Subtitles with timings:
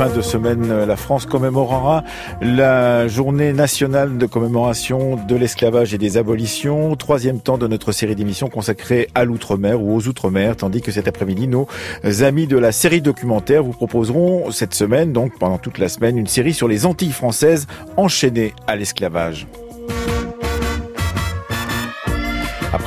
[0.00, 2.04] fin de semaine, la France commémorera
[2.40, 6.96] la journée nationale de commémoration de l'esclavage et des abolitions.
[6.96, 11.06] Troisième temps de notre série d'émissions consacrée à l'outre-mer ou aux outre-mer, tandis que cet
[11.06, 11.68] après-midi, nos
[12.22, 16.28] amis de la série documentaire vous proposeront cette semaine, donc pendant toute la semaine, une
[16.28, 17.66] série sur les Antilles françaises
[17.98, 19.48] enchaînées à l'esclavage.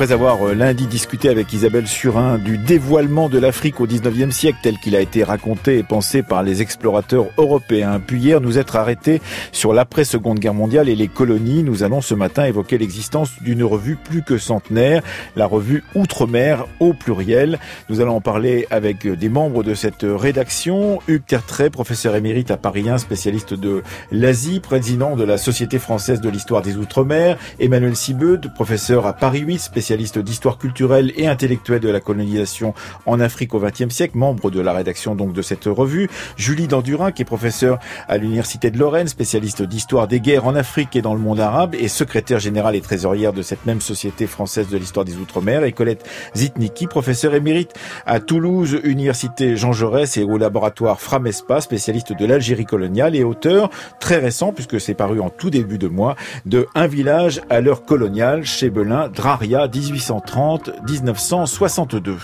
[0.03, 4.57] Après avoir euh, lundi discuté avec Isabelle Surin du dévoilement de l'Afrique au 19e siècle
[4.62, 8.76] tel qu'il a été raconté et pensé par les explorateurs européens, puis hier nous être
[8.76, 9.21] arrêtés
[9.53, 13.95] sur l'après-seconde guerre mondiale et les colonies, nous allons ce matin évoquer l'existence d'une revue
[13.95, 15.03] plus que centenaire,
[15.38, 17.57] la revue Outre-mer au pluriel.
[17.87, 22.57] Nous allons en parler avec des membres de cette rédaction, Hugues Tertrais, professeur émérite à
[22.57, 27.96] Paris 1, spécialiste de l'Asie, président de la Société française de l'histoire des Outre-mer, Emmanuel
[27.96, 32.74] Sibeud, professeur à Paris 8, spécialiste d'histoire culturelle et intellectuelle de la colonisation
[33.05, 36.10] en Afrique au XXe siècle, membre de la rédaction donc de cette revue.
[36.38, 40.96] Julie Dandurin, qui est professeure à l'Université de Lorraine, spécialiste d'histoire des guerres en Afrique
[40.96, 44.68] et dans le monde arabe, et secrétaire générale et trésorière de cette même Société française
[44.70, 45.64] de l'histoire des Outre-mer.
[45.64, 47.74] Et Colette Zitniki, professeure émérite
[48.05, 53.70] à Toulouse, Université Jean Jaurès et au laboratoire Framespa, spécialiste de l'Algérie coloniale et auteur
[53.99, 57.86] très récent, puisque c'est paru en tout début de mois, de Un village à l'heure
[57.86, 62.18] coloniale chez Belin, Draria, 1830-1962.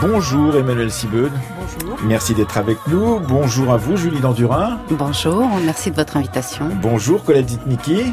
[0.00, 1.32] Bonjour Emmanuel Sibeud.
[1.58, 1.98] Bonjour.
[2.04, 3.18] Merci d'être avec nous.
[3.20, 4.78] Bonjour à vous Julie Dandurin.
[4.90, 6.68] Bonjour, merci de votre invitation.
[6.80, 8.12] Bonjour Colette Zitniki.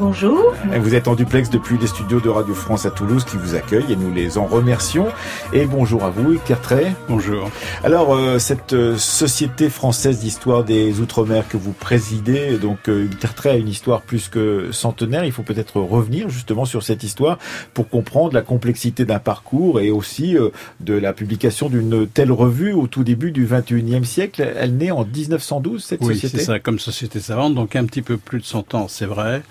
[0.00, 0.54] Bonjour.
[0.80, 3.92] Vous êtes en duplex depuis les studios de Radio France à Toulouse qui vous accueillent
[3.92, 5.08] et nous les en remercions.
[5.52, 6.86] Et bonjour à vous, Cartray.
[7.06, 7.50] Bonjour.
[7.84, 13.52] Alors, euh, cette euh, Société française d'histoire des Outre-mer que vous présidez, donc euh, Cartray
[13.52, 15.26] a une histoire plus que centenaire.
[15.26, 17.38] Il faut peut-être revenir justement sur cette histoire
[17.74, 20.48] pour comprendre la complexité d'un parcours et aussi euh,
[20.80, 24.50] de la publication d'une telle revue au tout début du 21e siècle.
[24.56, 28.00] Elle naît en 1912, cette oui, société c'est ça, comme société savante, donc un petit
[28.00, 29.42] peu plus de 100 ans, c'est vrai.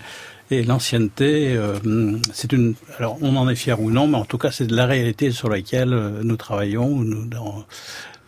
[0.52, 1.78] Et l'ancienneté, euh,
[2.32, 2.74] c'est une.
[2.98, 5.30] Alors, on en est fier ou non, mais en tout cas, c'est de la réalité
[5.30, 6.88] sur laquelle euh, nous travaillons.
[6.88, 7.28] Nous,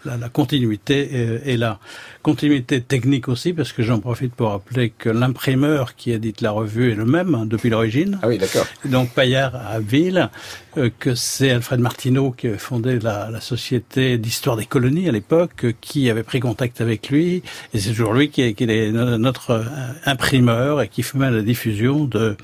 [0.05, 1.79] la, la continuité est, est, là.
[2.23, 6.93] Continuité technique aussi, parce que j'en profite pour rappeler que l'imprimeur qui édite la revue
[6.93, 8.19] est le même hein, depuis l'origine.
[8.23, 8.67] Ah oui, d'accord.
[8.85, 10.31] Donc Paillard à Ville,
[10.77, 15.13] euh, que c'est Alfred Martineau qui avait fondé la, la société d'histoire des colonies à
[15.13, 17.43] l'époque, euh, qui avait pris contact avec lui,
[17.73, 19.65] et c'est toujours lui qui est, qui est notre euh,
[20.05, 22.37] imprimeur et qui fait la diffusion de,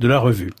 [0.00, 0.52] de la revue.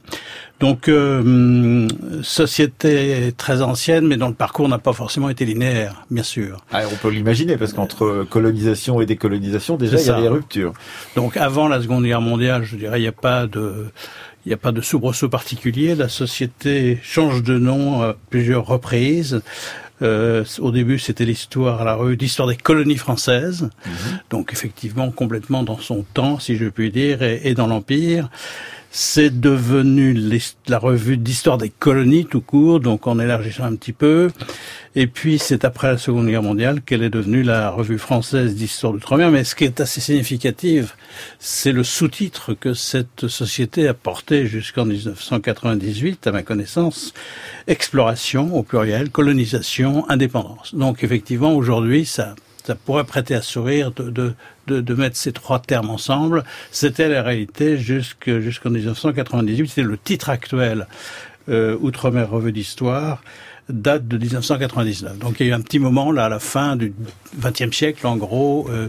[0.58, 1.86] Donc, euh,
[2.22, 6.64] société très ancienne, mais dont le parcours n'a pas forcément été linéaire, bien sûr.
[6.72, 10.72] Ah, on peut l'imaginer, parce qu'entre colonisation et décolonisation, déjà, il y a des ruptures.
[11.14, 13.86] Donc, avant la Seconde Guerre mondiale, je dirais, il n'y a pas de...
[14.44, 15.96] Il n'y a pas de soubresaut particulier.
[15.96, 19.42] La société change de nom à plusieurs reprises.
[20.02, 23.90] Euh, au début, c'était l'histoire à la rue d'histoire des colonies françaises, mmh.
[24.30, 28.28] donc effectivement complètement dans son temps, si je puis dire, et, et dans l'empire.
[28.98, 30.18] C'est devenu
[30.68, 34.30] la revue d'histoire des colonies tout court, donc en élargissant un petit peu.
[34.94, 38.94] Et puis c'est après la Seconde Guerre mondiale qu'elle est devenue la revue française d'histoire
[38.94, 39.30] d'outre-mer.
[39.30, 40.96] Mais ce qui est assez significatif,
[41.38, 47.12] c'est le sous-titre que cette société a porté jusqu'en 1998, à ma connaissance,
[47.66, 50.74] exploration au pluriel, colonisation, indépendance.
[50.74, 52.34] Donc effectivement, aujourd'hui, ça
[52.66, 54.34] ça pourrait prêter à sourire de,
[54.66, 56.44] de, de, mettre ces trois termes ensemble.
[56.72, 59.68] C'était la réalité jusqu'en 1998.
[59.68, 60.88] C'était le titre actuel,
[61.48, 63.22] euh, Outre-mer revue d'histoire
[63.68, 65.18] date de 1999.
[65.18, 66.94] Donc il y a eu un petit moment là à la fin du
[67.40, 68.88] XXe siècle, en gros, euh,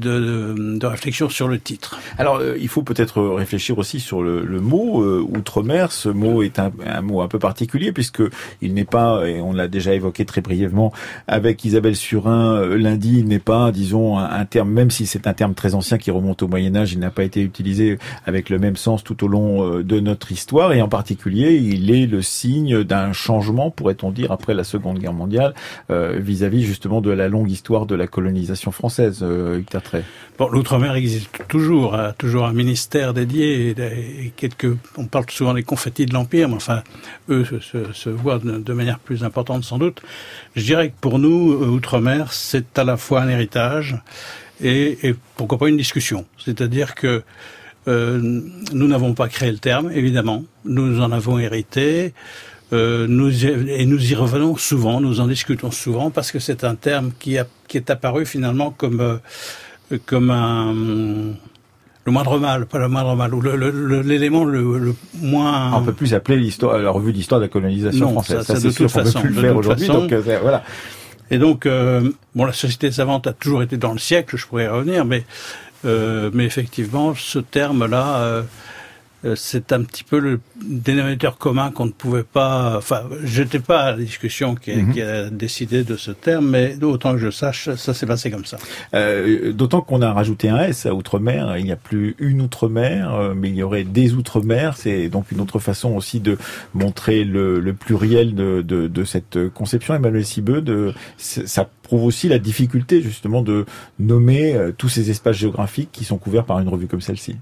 [0.00, 2.00] de, de, réflexion sur le titre.
[2.18, 5.92] Alors, euh, il faut peut-être réfléchir aussi sur le, le mot euh, outre-mer.
[5.92, 8.22] Ce mot est un, un, mot un peu particulier puisque
[8.60, 10.92] il n'est pas, et on l'a déjà évoqué très brièvement
[11.26, 15.32] avec Isabelle Surin euh, lundi, il n'est pas, disons, un, terme, même si c'est un
[15.34, 18.58] terme très ancien qui remonte au Moyen Âge, il n'a pas été utilisé avec le
[18.58, 22.22] même sens tout au long euh, de notre histoire et en particulier, il est le
[22.22, 25.54] signe d'un changement, pourrait-on dire, après la Seconde Guerre mondiale
[25.88, 29.24] vis-à-vis -vis justement de la longue histoire de la colonisation française.
[30.38, 34.74] Bon, l'outre-mer existe toujours, a toujours un ministère dédié et, quelques.
[34.96, 36.82] On parle souvent des confettis de l'empire, mais enfin,
[37.28, 40.00] eux se, voient de, manière plus importante sans doute.
[40.56, 43.96] Je dirais que pour nous, outre-mer, c'est à la fois un héritage
[44.62, 46.24] et, et pourquoi pas une discussion.
[46.38, 47.22] C'est-à-dire que
[47.88, 48.18] euh,
[48.72, 52.12] nous n'avons pas créé le terme, évidemment, nous en avons hérité.
[52.72, 56.76] Euh, nous, et nous y revenons souvent, nous en discutons souvent parce que c'est un
[56.76, 59.16] terme qui, a, qui est apparu finalement comme euh,
[59.98, 60.72] comme un,
[62.04, 63.40] le moindre mal, pas le moindre mal, ou
[64.02, 65.72] l'élément le, le, moins.
[65.74, 68.42] On peut plus appeler l'histoire, la revue d'histoire de la colonisation française.
[68.42, 69.86] Ça, ça, c'est sûr qu'on peut plus le faire aujourd'hui.
[69.88, 70.62] Donc euh, voilà.
[71.30, 74.36] Et donc, euh, bon, la société savante a toujours été dans le siècle.
[74.36, 75.24] Je pourrais y revenir, mais
[75.84, 78.42] euh, mais effectivement, ce terme-là euh,
[79.34, 82.74] c'est un petit peu le dénominateur commun qu'on ne pouvait pas.
[82.76, 84.92] Enfin, j'étais pas à la discussion qui a, mhm.
[84.92, 88.44] qui a, décidé de ce terme, mais autant que je sache, ça s'est passé comme
[88.44, 88.56] ça.
[88.94, 91.56] Euh, D'autant qu'on a rajouté un S à outre-mer.
[91.58, 94.76] Il n'y a plus une outre-mer, euh, mais il y aurait des outre-mer.
[94.76, 96.38] C'est donc une autre façon aussi de
[96.74, 99.94] montrer le, le pluriel de, de, de, cette conception.
[99.94, 103.66] Emmanuel Sibeux, de ça prouve aussi la difficulté justement de
[103.98, 107.34] nommer euh, tous ces espaces géographiques qui sont couverts par une revue comme celle-ci.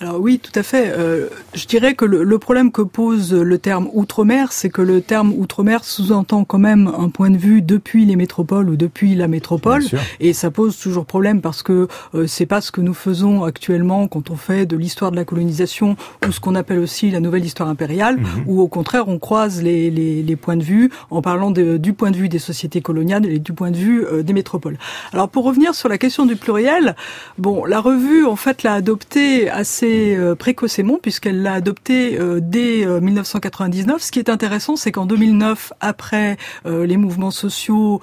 [0.00, 0.92] Alors oui, tout à fait.
[0.96, 5.00] Euh, je dirais que le, le, problème que pose le terme outre-mer, c'est que le
[5.00, 9.26] terme outre-mer sous-entend quand même un point de vue depuis les métropoles ou depuis la
[9.26, 9.82] métropole,
[10.20, 14.06] et ça pose toujours problème parce que euh, c'est pas ce que nous faisons actuellement
[14.06, 17.44] quand on fait de l'histoire de la colonisation ou ce qu'on appelle aussi la nouvelle
[17.44, 18.44] histoire impériale, mhm.
[18.46, 21.92] où au contraire on croise les, les, les, points de vue en parlant de, du
[21.92, 24.78] point de vue des sociétés coloniales et du point de vue euh, des métropoles.
[25.12, 26.96] Alors pour revenir sur la question du pluriel,
[27.38, 32.86] bon, la revue en fait l'a adopté assez euh, précocement puisqu'elle l'a adopté euh, dès
[32.86, 34.02] 1999.
[34.02, 38.00] Ce qui est intéressant, c'est qu'en 2009, après les mouvements sociaux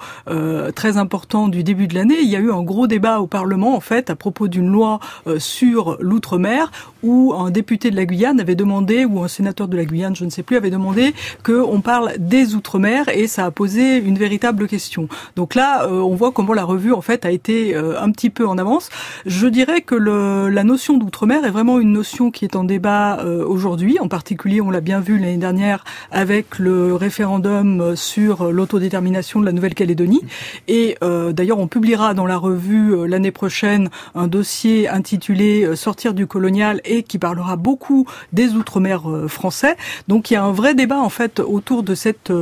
[0.74, 3.74] très importants du début de l'année, il y a eu un gros débat au Parlement
[3.74, 5.00] en fait à propos d'une loi
[5.38, 6.70] sur l'outre-mer
[7.06, 10.24] où un député de la Guyane avait demandé ou un sénateur de la Guyane, je
[10.24, 11.14] ne sais plus, avait demandé
[11.44, 15.08] qu'on parle des outre-mer et ça a posé une véritable question.
[15.36, 18.30] Donc là, euh, on voit comment la revue en fait a été euh, un petit
[18.30, 18.90] peu en avance.
[19.24, 23.44] Je dirais que la notion d'outre-mer est vraiment une notion qui est en débat euh,
[23.46, 23.98] aujourd'hui.
[24.00, 29.52] En particulier, on l'a bien vu l'année dernière avec le référendum sur l'autodétermination de la
[29.52, 30.22] Nouvelle-Calédonie.
[30.68, 36.80] Et d'ailleurs, on publiera dans la revue l'année prochaine un dossier intitulé Sortir du colonial
[36.84, 39.76] et qui parlera beaucoup des outre-mer français.
[40.08, 42.32] Donc il y a un vrai débat en fait autour de cette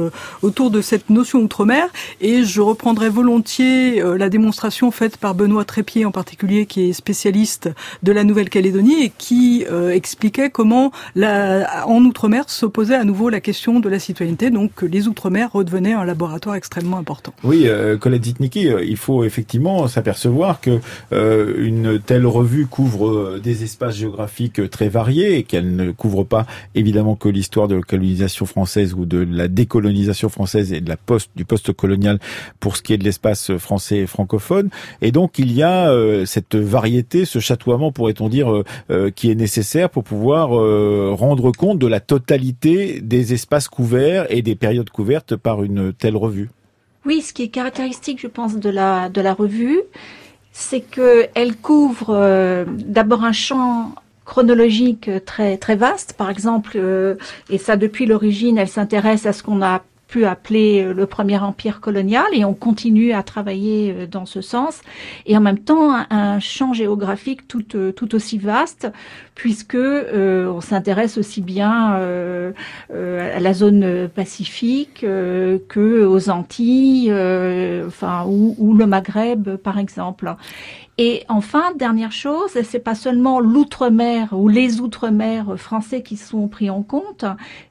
[0.43, 1.89] autour de cette notion outre-mer.
[2.21, 6.93] Et je reprendrai volontiers euh, la démonstration faite par Benoît Trépied en particulier, qui est
[6.93, 7.71] spécialiste
[8.03, 13.41] de la Nouvelle-Calédonie et qui euh, expliquait comment la, en Outre-mer s'opposait à nouveau la
[13.41, 17.33] question de la citoyenneté, donc les Outre-mer redevenaient un laboratoire extrêmement important.
[17.43, 20.81] Oui, euh, Colette Zitniki, euh, il faut effectivement s'apercevoir que
[21.11, 27.17] une telle revue couvre des espaces géographiques très variés et qu'elle ne couvre pas évidemment
[27.17, 30.97] que l'histoire de la colonisation française ou de la décolonisation française et de la
[31.37, 32.19] du post-colonial
[32.61, 34.71] pour ce qui est de l'espace français et francophone.
[35.01, 39.31] Et donc il y a euh, cette variété, ce chatoiement, pourrait-on dire, euh, euh, qui
[39.31, 40.51] est nécessaire pour pouvoir
[41.17, 46.17] rendre compte de la totalité des espaces couverts et des périodes couvertes par une telle
[46.17, 46.51] revue.
[47.05, 49.81] Oui, ce qui est caractéristique, je pense, de la de la revue,
[50.53, 53.95] c'est que elle couvre d'abord un champ
[54.25, 56.15] chronologique très très vaste.
[56.15, 56.79] Par exemple,
[57.51, 59.83] et ça depuis l'origine, elle s'intéresse à ce qu'on a
[60.15, 64.41] pu appeler euh, le premier empire colonial et on continue à travailler euh, dans ce
[64.41, 64.81] sens
[65.27, 68.89] et en même temps un, champ géographique tout, euh, tout aussi vaste
[69.35, 71.95] puisque on s'intéresse aussi bien
[72.91, 77.13] à la zone pacifique que aux Antilles
[77.85, 80.37] enfin ou le Maghreb par exemple
[80.97, 86.71] et enfin, dernière chose, c'est pas seulement l'outre-mer ou les outre-mer français qui sont pris
[86.71, 87.25] en compte,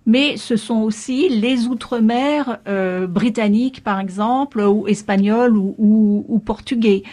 [0.05, 7.03] mais ce sont aussi les outre-mer euh, britanniques, par exemple, ou espagnols ou, portugais.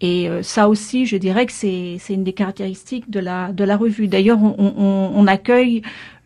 [0.00, 4.06] Et euh, ça aussi, je dirais que c'est une des caractéristiques de la revue.
[4.06, 5.82] D'ailleurs, on, accueille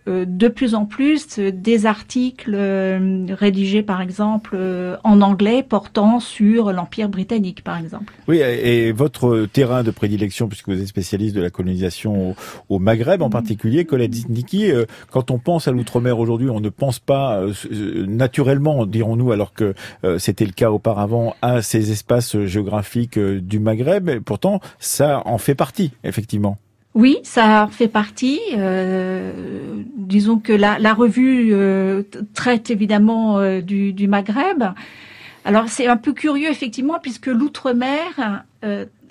[0.06, 6.72] de plus en plus des articles euh, rédigés par exemple euh, en anglais portant sur
[6.72, 8.12] l'Empire britannique par exemple.
[8.28, 12.34] Oui, et votre terrain de prédilection, puisque vous êtes spécialiste de la colonisation
[12.68, 13.32] au, Maghreb en mm.
[13.32, 14.70] particulier, Colette Niki,
[15.10, 17.40] quand on pense à l'outre-mer aujourd'hui, on ne pense pas
[18.06, 19.74] naturellement, dirons-nous, alors que
[20.18, 24.20] c'était le cas auparavant, à ces espaces géographiques du Maghreb.
[24.20, 26.58] pourtant, ça en fait partie, effectivement.
[26.94, 28.40] Oui, ça fait partie.
[28.56, 29.32] Euh,
[29.96, 32.02] disons que la, la revue euh,
[32.34, 34.62] traite évidemment euh, du, du, Maghreb.
[35.44, 38.44] Alors c'est un peu curieux effectivement puisque l'outre-mer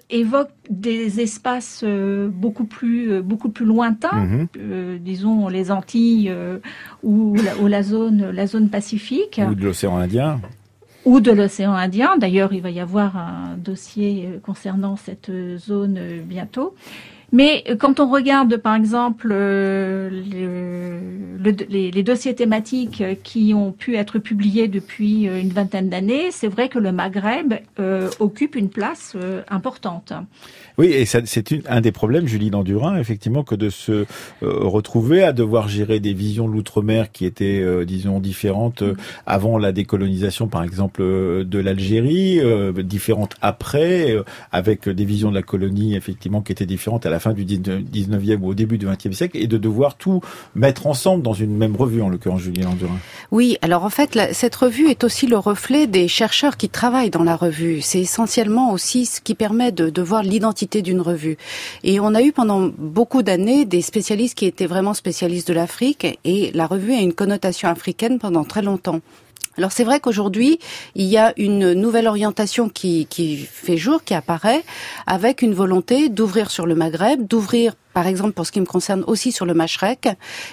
[0.09, 1.85] évoque des espaces
[2.27, 4.97] beaucoup plus beaucoup plus lointains, mhm.
[4.97, 6.33] disons les Antilles
[7.03, 10.41] ou la, ou, la, zone la zone Pacifique ou de l'océan Indien
[11.05, 12.17] ou de l'océan Indien.
[12.17, 16.73] D'ailleurs, il va y avoir un dossier concernant cette zone bientôt.
[17.33, 20.07] Mais quand on regarde, par exemple, euh,
[21.39, 26.77] les, dossiers thématiques qui ont pu être publiés depuis une vingtaine d'années, c'est vrai que
[26.77, 30.13] le Maghreb euh, occupe une place euh, importante.
[30.79, 34.05] Oui, et c'est un des problèmes, Julie Landurin, effectivement, que de se euh,
[34.41, 38.95] retrouver à devoir gérer des visions de l'outre-mer qui étaient, euh, disons, différentes euh,
[39.27, 42.41] avant la décolonisation, par exemple, de l'Algérie,
[42.83, 44.15] différentes après,
[44.51, 48.39] avec des visions de la colonie, effectivement, qui étaient différentes à la fin du 19e
[48.39, 50.21] ou au début du 20e siècle, et de devoir tout
[50.55, 52.97] mettre ensemble dans une même revue, en l'occurrence, Julie Landurin.
[53.31, 57.23] Oui, alors en fait, cette revue est aussi le reflet des chercheurs qui travaillent dans
[57.23, 57.81] la revue.
[57.81, 61.37] C'est essentiellement aussi ce qui permet de, de voir l'identité d'une revue.
[61.83, 66.19] Et on a eu pendant beaucoup d'années des spécialistes qui étaient vraiment spécialistes de l'Afrique
[66.23, 68.99] et la revue a une connotation africaine pendant très longtemps.
[69.57, 70.59] Alors c'est vrai qu'aujourd'hui,
[70.95, 74.63] il y a une nouvelle orientation qui, qui fait jour, qui apparaît,
[75.05, 79.03] avec une volonté d'ouvrir sur le Maghreb, d'ouvrir par exemple pour ce qui me concerne
[79.07, 80.09] aussi sur le Mashrek.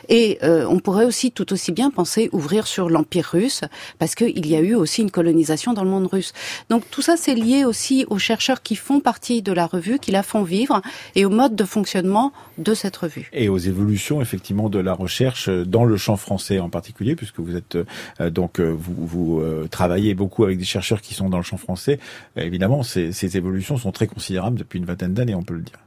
[0.09, 3.63] Et euh, on pourrait aussi tout aussi bien penser ouvrir sur l'Empire russe,
[3.99, 6.33] parce qu'il y a eu aussi une colonisation dans le monde russe.
[6.69, 10.11] Donc tout ça, c'est lié aussi aux chercheurs qui font partie de la revue, qui
[10.11, 10.81] la font vivre,
[11.15, 13.29] et au mode de fonctionnement de cette revue.
[13.33, 17.57] Et aux évolutions effectivement de la recherche dans le champ français en particulier, puisque vous
[17.57, 17.77] êtes
[18.21, 21.57] euh, donc euh, vous, vous travaillez beaucoup avec des chercheurs qui sont dans le champ
[21.57, 21.99] français.
[22.37, 25.79] évidemment, ces, ces évolutions sont très considérables depuis une vingtaine d'années, on peut le dire.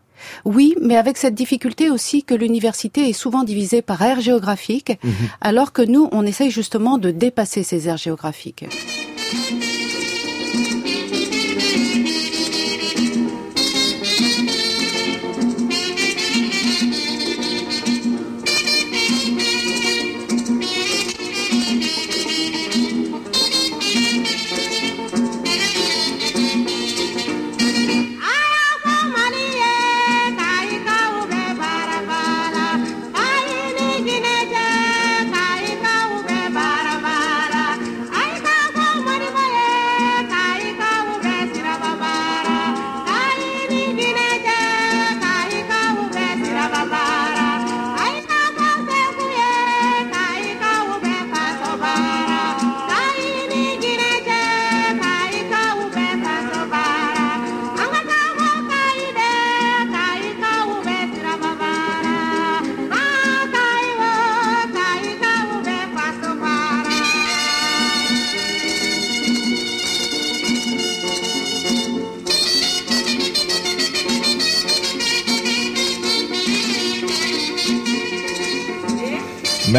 [0.45, 5.13] Oui, mais avec cette difficulté aussi que l'université est souvent divisée par aires géographiques, mhm.
[5.41, 8.65] alors que nous, on essaye justement de dépasser ces aires géographiques.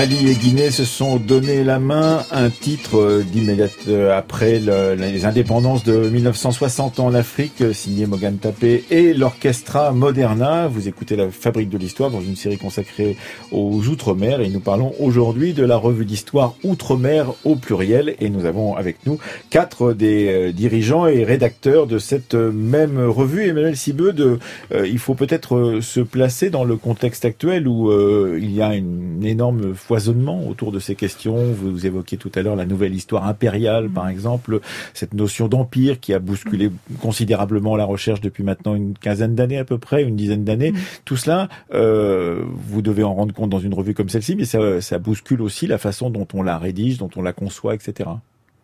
[0.05, 4.59] el Mali et Guinée se sont donné la main, un titre euh, d'immédiat euh, après
[4.59, 10.67] les indépendances de 1960 en Afrique, euh, signé Mogan Tapé et l'Orchestra Moderna.
[10.67, 13.17] Vous écoutez la Fabrique de l'Histoire dans une série consacrée
[13.53, 18.47] aux Outre-mer et nous parlons aujourd'hui de la revue d'histoire Outre-mer au pluriel et nous
[18.47, 19.19] avons avec nous
[19.51, 23.49] quatre des dirigeants et rédacteurs de cette même revue.
[23.49, 24.39] Emmanuel Sibeux,
[24.73, 27.93] il faut peut-être se placer dans le contexte actuel où
[28.37, 31.53] il y a une énorme foisonnement autour de ces questions.
[31.53, 34.61] Vous évoquiez tout à l'heure la nouvelle histoire impériale, par exemple,
[34.93, 39.65] cette notion d'empire qui a bousculé considérablement la recherche depuis maintenant une quinzaine d'années à
[39.65, 40.73] peu près, une dizaine d'années.
[40.73, 40.77] Mm.
[41.05, 44.81] Tout cela, euh, vous devez en rendre compte dans une revue comme celle-ci, mais ça,
[44.81, 48.11] ça bouscule aussi la façon dont on la rédige, dont on la conçoit, etc.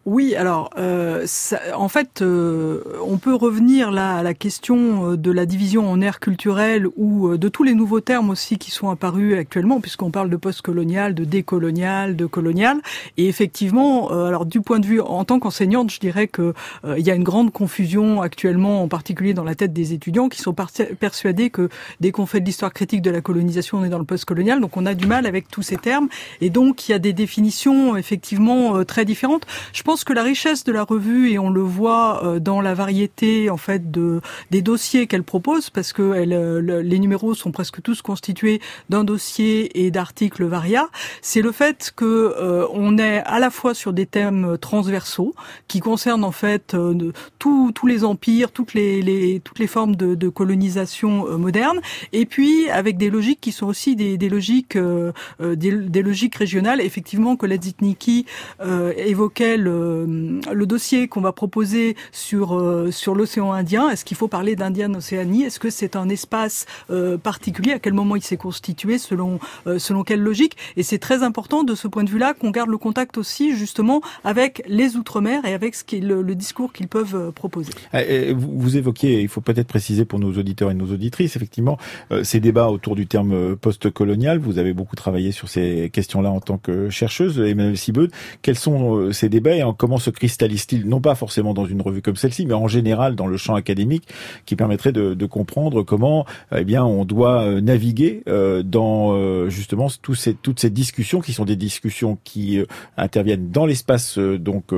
[0.07, 1.27] Oui, alors euh,
[1.75, 6.01] en fait, euh, on peut revenir là à la question euh, de la division en
[6.01, 10.31] aires culturelles ou de tous les nouveaux termes aussi qui sont apparus actuellement, puisqu'on parle
[10.31, 12.79] de post-colonial, de décolonial, de colonial.
[13.19, 16.55] Et effectivement, alors du point de vue en tant qu'enseignante, je dirais que
[16.85, 20.41] il y a une grande confusion actuellement, en particulier dans la tête des étudiants, qui
[20.41, 20.55] sont
[20.99, 21.69] persuadés que
[22.01, 24.61] dès qu'on fait de l'histoire critique de la colonisation, on est dans le post-colonial.
[24.61, 26.09] Donc on a du mal avec tous ces termes,
[26.41, 29.47] et donc il y a des définitions effectivement très différentes.
[29.99, 33.57] Que la richesse de la revue, et on le voit euh, dans la variété en
[33.57, 34.21] fait de
[34.51, 39.03] des dossiers qu'elle propose, parce que elle, euh, les numéros sont presque tous constitués d'un
[39.03, 40.89] dossier et d'articles varia,
[41.23, 45.35] c'est le fait que euh, on est à la fois sur des thèmes transversaux
[45.67, 46.77] qui concernent en fait
[47.41, 51.81] tous tous les empires, toutes les, les toutes les formes de, de colonisation moderne,
[52.13, 54.79] et puis avec des logiques qui sont aussi des, des logiques
[55.41, 56.81] des, des, logiques régionales.
[56.81, 58.27] Effectivement, Colette Zitniki
[58.97, 62.51] évoquait le le, le dossier qu'on va proposer sur
[62.91, 66.67] sur l'océan Indien, est-ce qu'il faut parler d'Indienne Océanie Est-ce que c'est un espace
[67.23, 67.73] particulier?
[67.73, 69.39] À quel moment il s'est constitué Selon
[69.79, 70.57] selon quelle logique?
[70.77, 74.01] Et c'est très important de ce point de vue-là qu'on garde le contact aussi justement
[74.25, 77.73] avec les outre-mer et avec le, discours qu'ils peuvent proposer.
[78.35, 81.79] Vous, évoquiez, il faut peut-être préciser pour nos auditeurs et nos auditrices, effectivement,
[82.23, 84.39] ces débats autour du terme post-colonial.
[84.39, 88.11] Vous avez beaucoup travaillé sur ces questions-là en tant que chercheuse, Emmanuel Sibeud.
[88.43, 92.03] Quels sont euh, ces débats et comment se cristallisent-ils, non pas forcément dans une revue
[92.03, 94.09] comme celle-ci, mais en général dans le champ académique,
[94.47, 99.89] qui permettrait de, de comprendre comment, eh bien, on doit euh, naviguer euh, dans justement
[100.03, 102.61] tous ces, toutes ces discussions qui sont des discussions qui
[102.97, 104.73] interviennent dans l'espace donc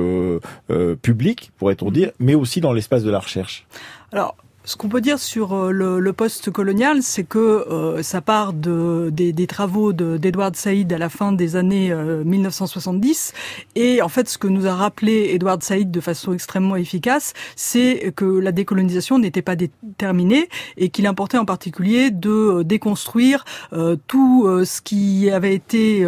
[1.01, 3.65] public, pourrait-on dire, mais aussi dans l'espace de la recherche.
[4.11, 4.35] Alors,
[4.65, 9.09] ce qu'on peut dire sur euh, le, le post-colonial, c'est que euh, ça part de,
[9.11, 13.33] des, des travaux d'Edward Said à la fin des années 1970.
[13.35, 17.33] Euh, et en fait, ce que nous a rappelé Edward Said de façon extrêmement efficace,
[17.55, 23.43] c'est que la décolonisation n'était pas déterminée et qu'il importait en particulier de déconstruire
[24.07, 26.05] tout ce qui avait été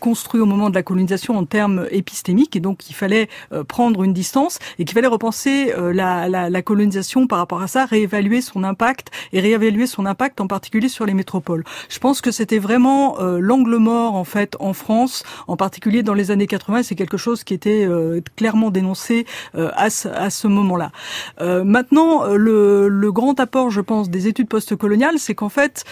[0.00, 2.56] construit au moment de la colonisation en termes épistémiques.
[2.56, 3.28] Et donc, il fallait
[3.68, 7.85] prendre une distance et qu'il fallait repenser la, la, la colonisation par rapport à ça
[7.86, 11.64] réévaluer son impact et réévaluer son impact en particulier sur les métropoles.
[11.88, 16.14] Je pense que c'était vraiment euh, l'angle mort en fait en France, en particulier dans
[16.14, 16.82] les années 80.
[16.82, 20.90] C'est quelque chose qui était euh, clairement dénoncé euh, à ce, à ce moment-là.
[21.40, 25.84] maintenant, le, le, grand apport, je pense, des études postcoloniales, c'est qu'en fait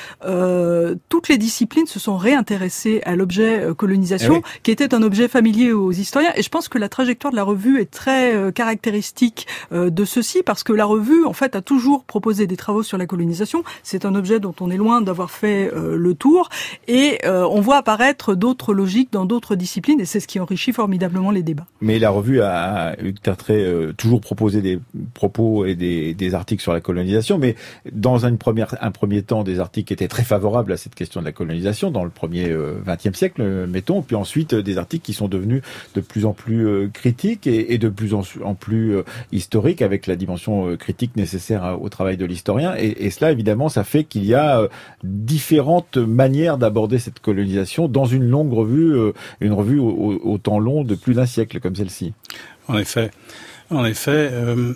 [1.08, 5.72] toutes les disciplines se sont réintéressées à l'objet colonisation, eh qui était un objet familier
[5.72, 6.32] aux historiens.
[6.36, 10.62] Et je pense que la trajectoire de la revue est très caractéristique de ceci parce
[10.64, 13.64] que la revue, en fait, a toujours proposer des travaux sur la colonisation.
[13.82, 16.48] C'est un objet dont on est loin d'avoir fait euh, le tour.
[16.88, 20.72] Et euh, on voit apparaître d'autres logiques dans d'autres disciplines, et c'est ce qui enrichit
[20.72, 21.66] formidablement les débats.
[21.80, 23.14] Mais la revue a, eu
[23.50, 24.78] euh, toujours proposé des
[25.14, 27.54] propos et des, des, articles sur la colonisation, mais
[27.92, 31.20] dans une première, un premier temps, des articles qui étaient très favorables à cette question
[31.20, 32.52] de la colonisation, dans le premier
[32.86, 35.62] XXe siècle, mettons, puis ensuite des articles qui sont devenus
[35.94, 38.96] de plus en plus critiques et, et de plus en, en plus
[39.32, 42.74] historiques, avec la dimension critique nécessaire au travail de l'historien.
[42.76, 44.68] Et, cela, évidemment, ça fait qu'il y a euh,
[45.02, 50.84] différentes manières d'aborder cette colonisation dans une longue revue, euh, une revue au, temps long
[50.84, 52.12] de plus d'un siècle comme celle-ci.
[52.68, 53.10] En effet.
[53.70, 54.30] En effet.
[54.32, 54.74] Euh,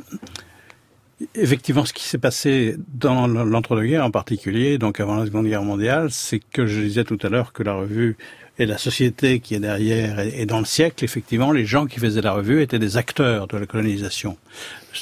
[1.35, 6.09] effectivement, ce qui s'est passé dans l'entre-deux-guerres en particulier, donc avant la Seconde Guerre mondiale,
[6.11, 8.17] c'est que je disais tout à l'heure que la revue
[8.59, 12.21] et la société qui est derrière et dans le siècle, effectivement, les gens qui faisaient
[12.21, 14.37] la revue étaient des acteurs de la colonisation,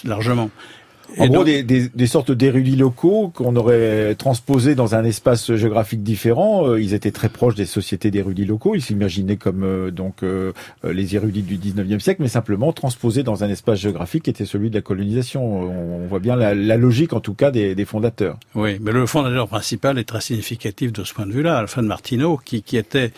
[0.05, 0.51] largement.
[1.19, 6.03] En gros, des, des, des, sortes d'érudits locaux qu'on aurait transposés dans un espace géographique
[6.03, 6.69] différent.
[6.69, 8.75] Euh, ils étaient très proches des sociétés d'érudits locaux.
[8.75, 10.53] Ils s'imaginaient comme euh, donc euh,
[10.85, 14.71] les érudits du 19e siècle, mais simplement transposés dans un espace géographique qui était celui
[14.71, 15.45] de la colonisation.
[15.45, 18.38] On, voit bien la, la, logique, en tout cas, des, des, fondateurs.
[18.55, 22.37] Oui, mais le fondateur principal est très significatif de ce point de vue-là, Alphonse Martineau,
[22.37, 23.12] qui, qui était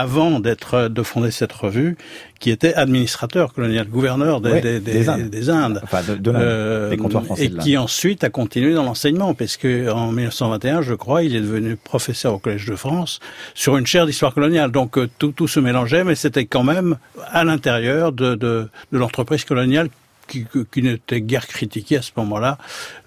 [0.00, 1.98] avant d'être de fonder cette revue,
[2.38, 6.96] qui était administrateur colonial, gouverneur des, des, des, des Indes, enfin de, de euh, des
[6.96, 11.22] comptoirs français et qui ensuite a continué dans l'enseignement, parce que en 1921, je crois,
[11.22, 13.20] il est devenu professeur au Collège de France
[13.54, 14.70] sur une chaire d'histoire coloniale.
[14.70, 16.96] Donc euh, tout, tout se mélangeait, mais c'était quand même
[17.30, 19.90] à l'intérieur de, de, de l'entreprise coloniale
[20.30, 22.56] qui, qui n'était guère critiquée à ce moment-là,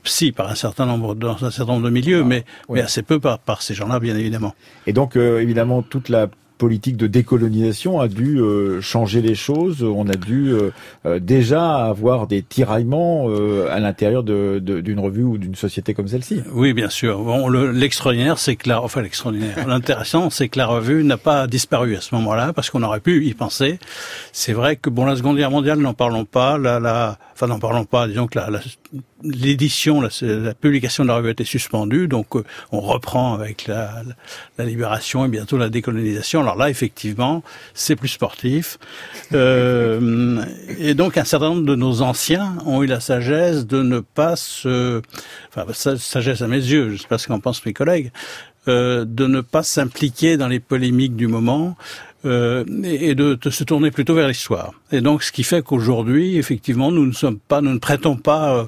[0.03, 3.01] si par un certain nombre dans un certain nombre de milieux, ah, mais, mais assez
[3.01, 4.53] peu par, par ces gens-là, bien évidemment.
[4.85, 9.83] Et donc euh, évidemment toute la politique de décolonisation a dû euh, changer les choses.
[9.83, 10.71] On a dû euh,
[11.05, 13.27] euh, déjà avoir des tiraillements
[13.69, 16.41] à l'intérieur d'une de, revue ou d'une société comme celle-ci.
[16.53, 17.19] Oui, bien sûr.
[17.23, 21.95] Bon, l'extraordinaire, c'est que la, enfin l'extraordinaire, l'intéressant, c'est que la revue n'a pas disparu
[21.95, 23.79] à ce moment-là parce qu'on aurait pu y penser.
[24.31, 26.57] C'est vrai que bon, la Seconde Guerre mondiale, n'en parlons pas.
[26.57, 28.07] La, la, enfin, n'en parlons pas.
[28.07, 28.59] Disons que la, la
[29.23, 33.67] l'édition, la, la, publication de la revue a été suspendue, donc euh, on reprend avec
[33.67, 34.03] la,
[34.57, 36.41] la, libération et bientôt la décolonisation.
[36.41, 37.43] Alors là, effectivement,
[37.73, 38.77] c'est plus sportif.
[39.33, 40.43] Euh,
[40.79, 44.35] et donc un certain nombre de nos anciens ont eu la sagesse de ne pas
[44.35, 45.01] se...
[45.55, 48.11] Enfin, sagesse à mes yeux, je sais pas ce qu'en pensent mes collègues,
[48.67, 51.75] euh, de ne pas s'impliquer dans les polémiques du moment,
[52.25, 54.71] euh, et de, de, se tourner plutôt vers l'histoire.
[54.91, 58.55] Et donc, ce qui fait qu'aujourd'hui, effectivement, nous ne sommes pas, nous ne prêtons pas,
[58.55, 58.65] euh,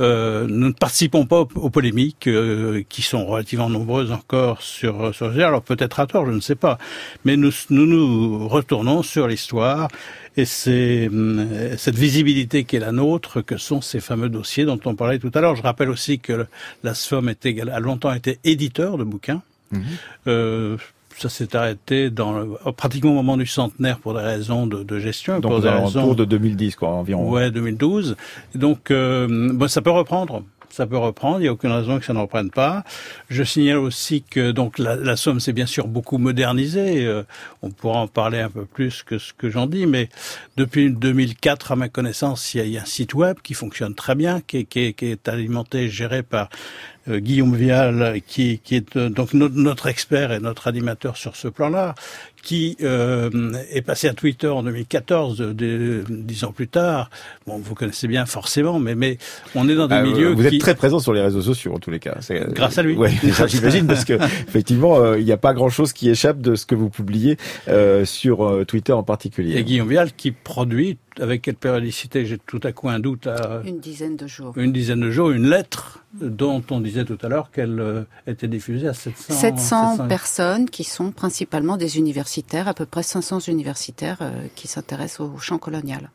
[0.00, 5.28] euh nous ne participons pas aux, polémiques euh, qui sont relativement nombreuses encore sur sur
[5.30, 6.76] alors peut-être à tort, je ne sais pas,
[7.24, 9.88] mais nous nous, nous retournons sur l'histoire
[10.36, 14.80] et c'est euh, cette visibilité qui est la nôtre que sont ces fameux dossiers dont
[14.84, 15.56] on parlait tout à l'heure.
[15.56, 16.46] Je rappelle aussi que
[16.82, 19.42] la SFOM était, a longtemps été éditeur de bouquins.
[19.72, 20.76] Mmh.
[21.20, 24.98] Ça s'est arrêté dans le, pratiquement au moment du centenaire pour des raisons de, de
[24.98, 25.38] gestion.
[25.38, 26.14] Donc pour des raisons...
[26.14, 27.28] de 2010, quoi, environ.
[27.28, 28.16] Ouais, 2012.
[28.54, 31.38] Donc, euh, bon, ça peut reprendre ça peut reprendre.
[31.38, 32.84] Il n'y a aucune raison que ça ne reprenne pas.
[33.28, 37.04] Je signale aussi que donc la, la Somme s'est bien sûr beaucoup modernisée.
[37.04, 37.24] Euh,
[37.62, 40.08] on pourra en parler un peu plus que ce que j'en dis, mais
[40.56, 44.40] depuis 2004, à ma connaissance, il y, a, un site web qui fonctionne très bien,
[44.40, 49.34] qui, qui, qui est alimenté, géré par euh, Guillaume Vial, qui, qui est euh, donc
[49.34, 51.94] notre, expert et notre animateur sur ce plan-là,
[52.42, 53.30] qui euh,
[53.70, 57.10] est passé à Twitter en 2014, dix ans plus tard.
[57.46, 59.18] Bon, vous connaissez bien forcément, mais mais
[59.54, 60.32] on est dans des ah, milieux.
[60.32, 62.18] Vous êtes très présent sur les réseaux sociaux en tous les cas.
[62.52, 62.96] Grâce à lui.
[62.96, 63.10] Oui,
[63.46, 64.14] j'imagine parce que
[64.48, 67.36] effectivement, il n'y a pas grand-chose qui échappe de ce que vous publiez
[67.68, 69.58] euh, sur Twitter en particulier.
[69.58, 73.26] Et Guillaume Vial qui produit avec quelle périodicité J'ai tout à coup un doute.
[73.26, 74.52] À, une dizaine de jours.
[74.56, 78.48] Une dizaine de jours, une lettre dont on disait tout à l'heure qu'elle euh, était
[78.48, 84.18] diffusée à 700, 700, personnes qui sont principalement des universitaires, à peu près 500 universitaires
[84.20, 86.10] euh, qui s'intéressent au champ colonial.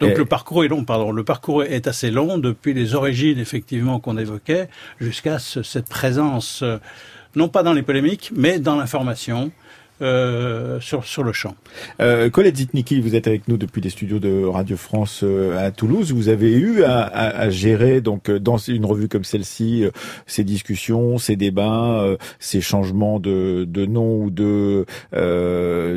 [0.00, 1.12] Donc le parcours est long, pardon.
[1.12, 4.68] Le parcours est assez long depuis les origines effectivement qu'on évoquait
[5.00, 6.78] jusqu'à cette présence, euh,
[7.36, 9.52] non pas dans les polémiques, mais dans l'information
[10.02, 11.54] euh, sur, sur le champ.
[12.00, 15.70] Euh, Colette Zitniki, vous êtes avec nous depuis les studios de Radio France euh, à
[15.70, 16.12] Toulouse.
[16.12, 19.84] Vous avez eu à, à, gérer donc euh, dans une revue comme celle-ci
[20.26, 22.04] ces discussions, ces débats,
[22.38, 24.86] ces changements de, de nom ou de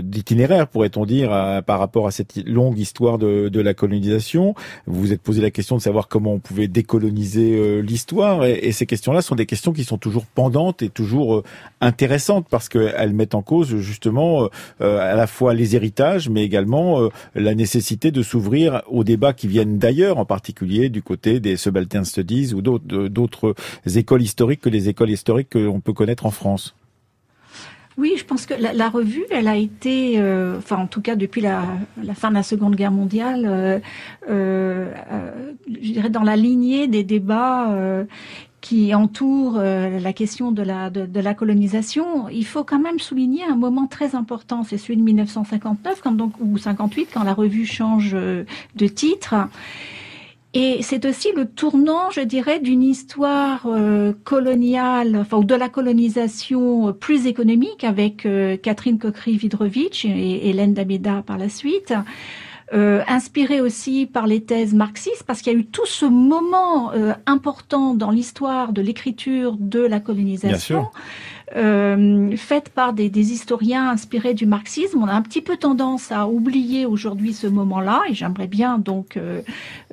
[0.02, 1.30] d'itinéraire, pourrait-on dire,
[1.66, 4.56] par rapport à cette longue histoire de, de la colonisation.
[4.86, 8.86] Vous vous êtes posé la question de savoir comment on pouvait décoloniser l'histoire, et, ces
[8.86, 11.44] questions-là sont des questions qui sont toujours pendantes et toujours
[11.82, 17.10] intéressantes parce qu'elles mettent en cause euh, à la fois les héritages, mais également euh,
[17.36, 22.06] la nécessité de s'ouvrir aux débats qui viennent d'ailleurs, en particulier du côté des subaltern
[22.06, 23.56] studies ou d'autres
[23.96, 26.76] écoles historiques que les écoles historiques que peut connaître en France.
[27.98, 31.40] Oui, je pense que la, revue, elle a été, euh, enfin en tout cas depuis
[31.40, 31.64] la,
[32.14, 33.82] fin de la Seconde Guerre mondiale,
[34.28, 34.92] je
[35.80, 37.70] dirais dans la lignée des débats
[38.66, 43.86] qui entoure euh, la question de la, colonisation, il faut quand même souligner un moment
[43.86, 48.44] très important, c'est celui de 1959 quand donc, ou 58, quand la revue change euh,
[48.76, 49.36] de titre.
[50.56, 55.70] Et c'est aussi le tournant, je dirais, d'une histoire euh, coloniale, enfin, ou de la
[55.70, 58.28] colonisation plus économique avec
[58.64, 61.94] Catherine Kokri-Vidrovitch et Hélène Dameda par la suite,
[62.74, 66.92] euh, inspiré aussi par les thèses marxistes, parce qu'il y a eu tout ce moment
[66.94, 70.88] euh, important dans l'histoire de l'écriture de la colonisation.
[71.56, 75.04] Euh, faite par des, des, historiens inspirés du marxisme.
[75.04, 79.16] On a un petit peu tendance à oublier aujourd'hui ce moment-là, et j'aimerais bien donc
[79.16, 79.42] euh,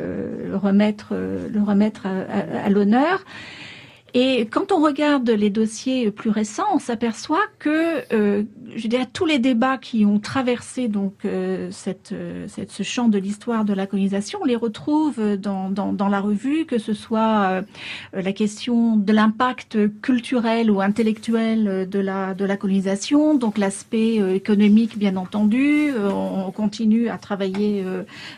[0.01, 3.23] euh le remettre, le remettre à, à l'honneur.
[4.15, 8.43] Et quand on regarde les dossiers plus récents, on s'aperçoit que, euh,
[8.77, 13.09] je dirais, tous les débats qui ont traversé donc euh, cette, euh, cette, ce champ
[13.09, 16.93] de l'histoire de la colonisation, on les retrouve dans, dans, dans la revue, que ce
[16.93, 17.63] soit
[18.13, 24.99] la question de l'impact culturel ou intellectuel de la, de la colonisation, donc l'aspect économique,
[24.99, 25.91] bien entendu.
[25.97, 27.85] on continue à travailler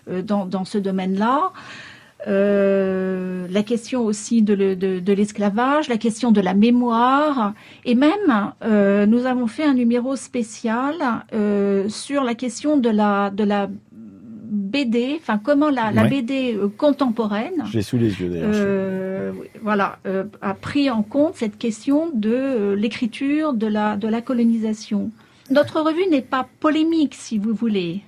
[0.06, 1.52] dans, dans ce domaine-là.
[2.26, 4.54] Euh, la question aussi de,
[5.12, 7.52] l'esclavage, la question de la mémoire,
[7.84, 10.94] et même euh, nous avons fait un numéro spécial
[11.32, 17.82] euh, sur la question de la de la BD, enfin comment la, BD contemporaine, j'ai
[17.82, 19.32] sous les yeux
[19.62, 19.98] voilà,
[20.40, 25.10] a pris en compte cette question de l'écriture de la de la colonisation.
[25.50, 28.02] Notre revue n'est pas polémique, si vous voulez.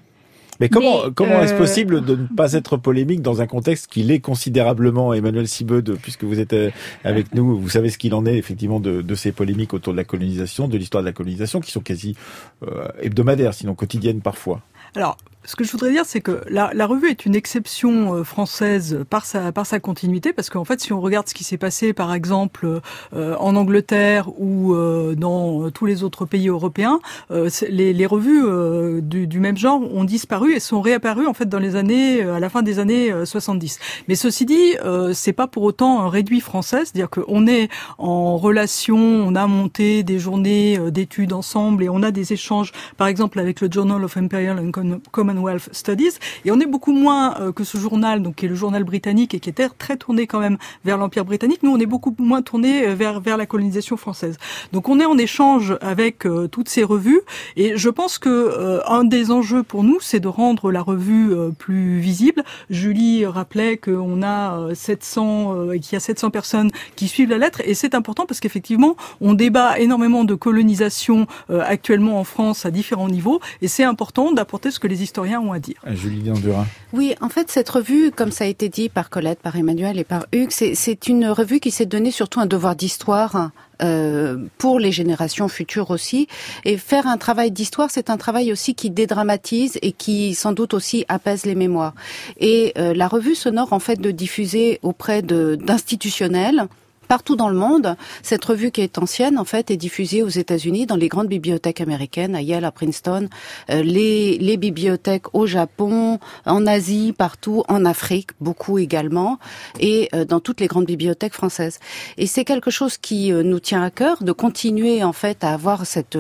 [0.60, 4.02] Mais comment, comment est-ce euh, possible de ne pas être polémique dans un contexte qui
[4.02, 6.70] l'est considérablement, Emmanuel Sibeud, puisque vous êtes euh,
[7.04, 9.98] avec nous, vous savez ce qu'il en est effectivement de, de, ces polémiques autour de
[9.98, 12.16] la colonisation, de l'histoire de la colonisation, qui sont quasi
[12.62, 14.62] euh, hebdomadaires, sinon quotidiennes parfois.
[14.96, 19.04] Alors, ce que je voudrais dire, c'est que la, revue est une exception euh, française
[19.08, 21.92] par sa, par sa continuité, parce qu'en fait, si on regarde ce qui s'est passé,
[21.92, 22.80] par exemple,
[23.14, 26.98] euh, en Angleterre ou euh, dans tous les autres pays européens,
[27.30, 31.76] les, revues du, du, même genre ont disparu et sont réapparues en fait dans les
[31.76, 33.78] années, à la fin des années 70.
[34.08, 34.74] Mais ceci dit,
[35.12, 40.02] c'est pas pour autant un réduit français, c'est-à-dire qu'on est en relation, on a monté
[40.02, 44.16] des journées d'études ensemble et on a des échanges, par exemple avec le Journal of
[44.16, 44.70] Imperial and
[45.10, 46.18] Commonwealth Studies.
[46.44, 49.40] Et on est beaucoup moins que ce journal, donc qui est le journal britannique et
[49.40, 51.62] qui était très tourné quand même vers l'Empire britannique.
[51.62, 54.36] Nous, on est beaucoup moins tourné vers vers la colonisation française.
[54.72, 57.20] Donc on est en échange avec toutes ces revues.
[57.56, 61.98] Et je pense que un des enjeux pour nous, c'est de rendre la revue plus
[61.98, 62.44] visible.
[62.70, 67.74] Julie rappelait qu'on a 700, qu'il y a 700 personnes qui suivent la lettre, et
[67.74, 73.08] c'est important parce qu'effectivement, on débat énormément de colonisation euh, actuellement en France à différents
[73.08, 75.76] niveaux, et c'est important d'apporter ce que les historiens ont à dire.
[75.86, 76.66] Euh, Julie Landurin.
[76.92, 80.04] Oui, en fait, cette revue, comme ça a été dit par Colette, par Emmanuel et
[80.04, 83.50] par Hugues, c'est une revue qui s'est donnée surtout un devoir d'histoire
[83.82, 86.28] euh, pour les générations futures aussi.
[86.64, 90.74] Et faire un travail d'histoire, c'est un travail aussi qui dédramatise et qui sans doute
[90.74, 91.94] aussi apaise les mémoires.
[92.38, 96.68] Et euh, la revue sonore, en fait, de diffuser auprès d'institutionnels
[97.06, 97.96] partout dans le monde.
[98.22, 101.80] Cette revue qui est ancienne, en fait, est diffusée aux États-Unis dans les grandes bibliothèques
[101.80, 103.28] américaines, à Yale, à Princeton,
[103.70, 109.38] euh, les, les bibliothèques au Japon, en Asie, partout, en Afrique, beaucoup également,
[109.80, 111.78] et euh, dans toutes les grandes bibliothèques françaises.
[112.18, 115.52] Et c'est quelque chose qui euh, nous tient à cœur de continuer, en fait, à
[115.52, 116.18] avoir cette,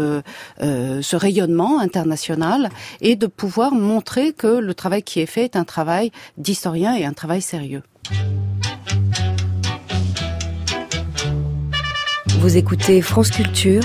[0.60, 2.70] ce rayonnement international
[3.00, 7.04] et de pouvoir montrer que le travail qui est fait est un travail d'historien et
[7.04, 7.82] un travail sérieux.
[12.46, 13.82] Vous écoutez France Culture,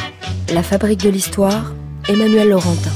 [0.53, 1.73] La Fabrique de l'Histoire,
[2.07, 2.91] Emmanuel Laurentin.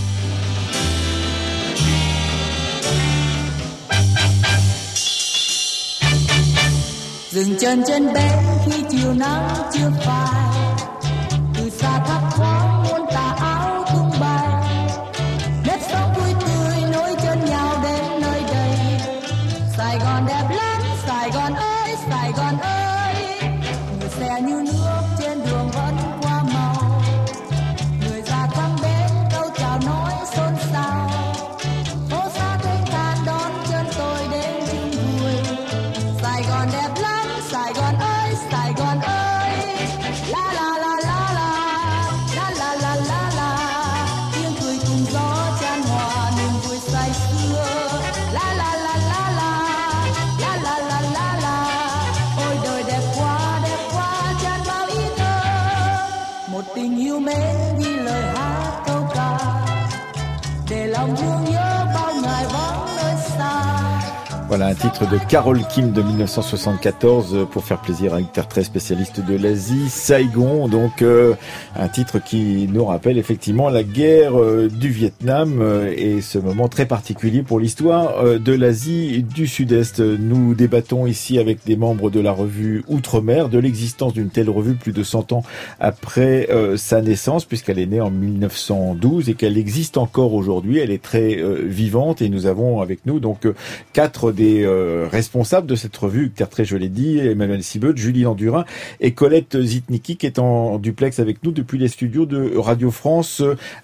[64.57, 69.19] Voilà un titre de Carole Kim de 1974 pour faire plaisir à une très spécialiste
[69.19, 70.69] de l'Asie, Saigon.
[70.69, 71.33] Donc euh,
[71.75, 76.69] un titre qui nous rappelle effectivement la guerre euh, du Vietnam euh, et ce moment
[76.69, 79.99] très particulier pour l'histoire de l'Asie du Sud-Est.
[79.99, 84.75] Nous débattons ici avec des membres de la revue Outre-mer de l'existence d'une telle revue
[84.75, 85.43] plus de 100 ans
[85.81, 90.79] après sa naissance puisqu'elle est née en 1912 et qu'elle existe encore aujourd'hui.
[90.79, 93.47] Elle est très vivante et nous avons avec nous donc
[93.91, 98.65] quatre des euh, responsables de cette revue, Tertré, je l'ai dit, Emmanuel Sibeut, Julie Landurin
[98.99, 103.41] et Colette Zitniki qui est en duplex avec nous depuis les studios de Radio France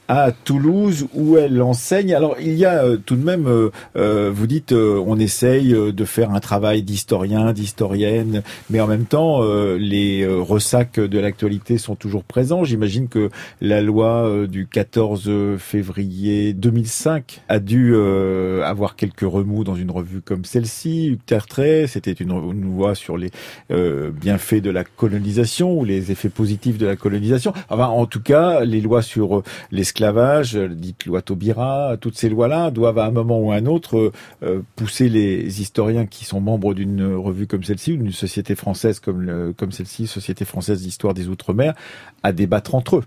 [0.08, 2.13] à Toulouse où elle enseigne.
[2.13, 3.47] Alors il y a euh, tout de même,
[3.95, 9.41] euh, vous dites, on essaye de faire un travail d'historien, d'historienne, mais en même temps
[9.78, 12.63] les ressacs de l'actualité sont toujours présents.
[12.63, 13.30] J'imagine que
[13.62, 20.45] la loi du 14 février 2005 a dû avoir quelques remous dans une revue comme
[20.51, 23.31] celle-ci, Hugues c'était une, une loi sur les
[23.71, 27.53] euh, bienfaits de la colonisation ou les effets positifs de la colonisation.
[27.69, 32.69] Enfin, en tout cas, les lois sur euh, l'esclavage, dites loi Taubira, toutes ces lois-là
[32.69, 34.11] doivent à un moment ou à un autre
[34.43, 38.99] euh, pousser les historiens qui sont membres d'une revue comme celle-ci, ou d'une société française
[38.99, 41.73] comme, comme celle-ci, Société française d'histoire des Outre-mer,
[42.23, 43.03] à débattre entre eux.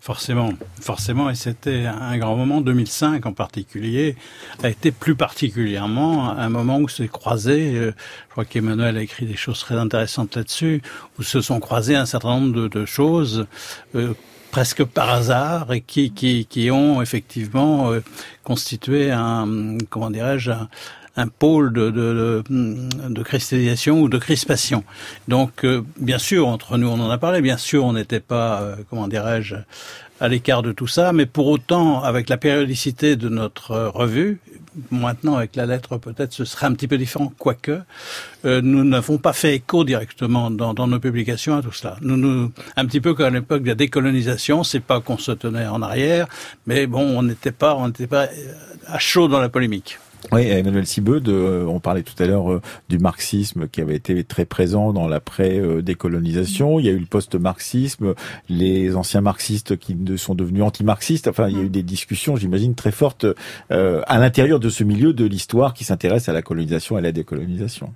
[0.00, 2.60] Forcément, forcément, et c'était un grand moment.
[2.60, 4.16] 2005 en particulier
[4.62, 7.74] a été plus particulièrement un moment où s'est croisé.
[7.74, 7.92] Euh,
[8.28, 10.82] je crois qu'Emmanuel a écrit des choses très intéressantes là-dessus,
[11.18, 13.46] où se sont croisés un certain nombre de, choses.
[13.96, 14.14] Euh,
[14.50, 18.00] presque par hasard et qui, qui, qui ont effectivement euh,
[18.44, 20.68] constitué un, comment dirais-je, un
[21.26, 24.84] pôle de, de, de, cristallisation ou de crispation.
[25.26, 27.40] Donc, euh, bien sûr, entre nous, on en a parlé.
[27.40, 29.56] Bien sûr, on n'était pas, euh, comment dirais-je,
[30.20, 34.40] à l'écart de tout ça, mais pour autant, avec la périodicité de notre euh, revue,
[34.92, 37.80] maintenant avec la lettre peut-être ce serait un petit peu différent, quoique
[38.44, 41.96] nous n'avons pas fait écho directement dans, dans, nos publications à tout cela.
[42.00, 45.32] Nous, nous un petit peu comme à l'époque de la décolonisation, c'est pas qu'on se
[45.32, 46.28] tenait en arrière,
[46.68, 48.28] mais bon, on n'était pas, on n'était pas
[48.86, 49.98] à chaud dans la polémique.
[50.32, 54.24] Oui, Emmanuel Sibeud, euh, on parlait tout à l'heure euh, du marxisme qui avait été
[54.24, 56.80] très présent dans l'après-décolonisation.
[56.80, 58.14] Il y a eu le post-marxisme,
[58.48, 61.28] les anciens marxistes qui sont devenus anti-marxistes.
[61.28, 63.26] Enfin, il y a eu des discussions, j'imagine, très fortes
[63.70, 67.02] euh, à l'intérieur de ce milieu de l'histoire qui s'intéresse à la colonisation et à
[67.02, 67.94] la décolonisation.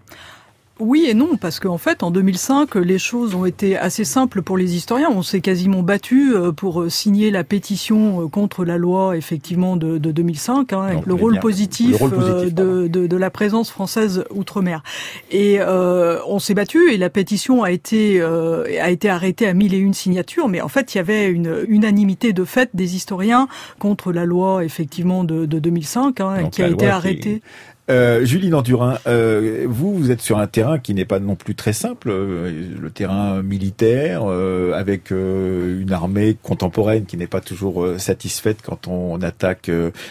[0.83, 4.57] Oui et non, parce qu'en fait, en 2005, les choses ont été assez simples pour
[4.57, 5.11] les historiens.
[5.11, 9.99] On s'est quasiment battu euh, pour signer la pétition euh, contre la loi, effectivement, de,
[9.99, 13.31] de 2005, hein, avec le rôle, positif, le rôle positif euh, de, de, de, la
[13.31, 14.83] présence française outre-mer.
[15.31, 19.55] Et euh, on s'est battu et la pétition a été euh, a été arrêtée à
[19.55, 22.97] mille et une signatures, mais en fait, il y avait une unanimité de fait des
[22.97, 27.43] historiens contre la loi, effectivement, de, de 2005, hein, qui a été arrêtée.
[27.91, 31.57] Euh, Julie Nandurin, euh, vous, vous êtes sur un terrain qui n'est pas non plus
[31.57, 37.87] très simple, euh, le terrain militaire, euh, avec une armée contemporaine qui n'est pas toujours
[37.99, 39.71] satisfaite quand on attaque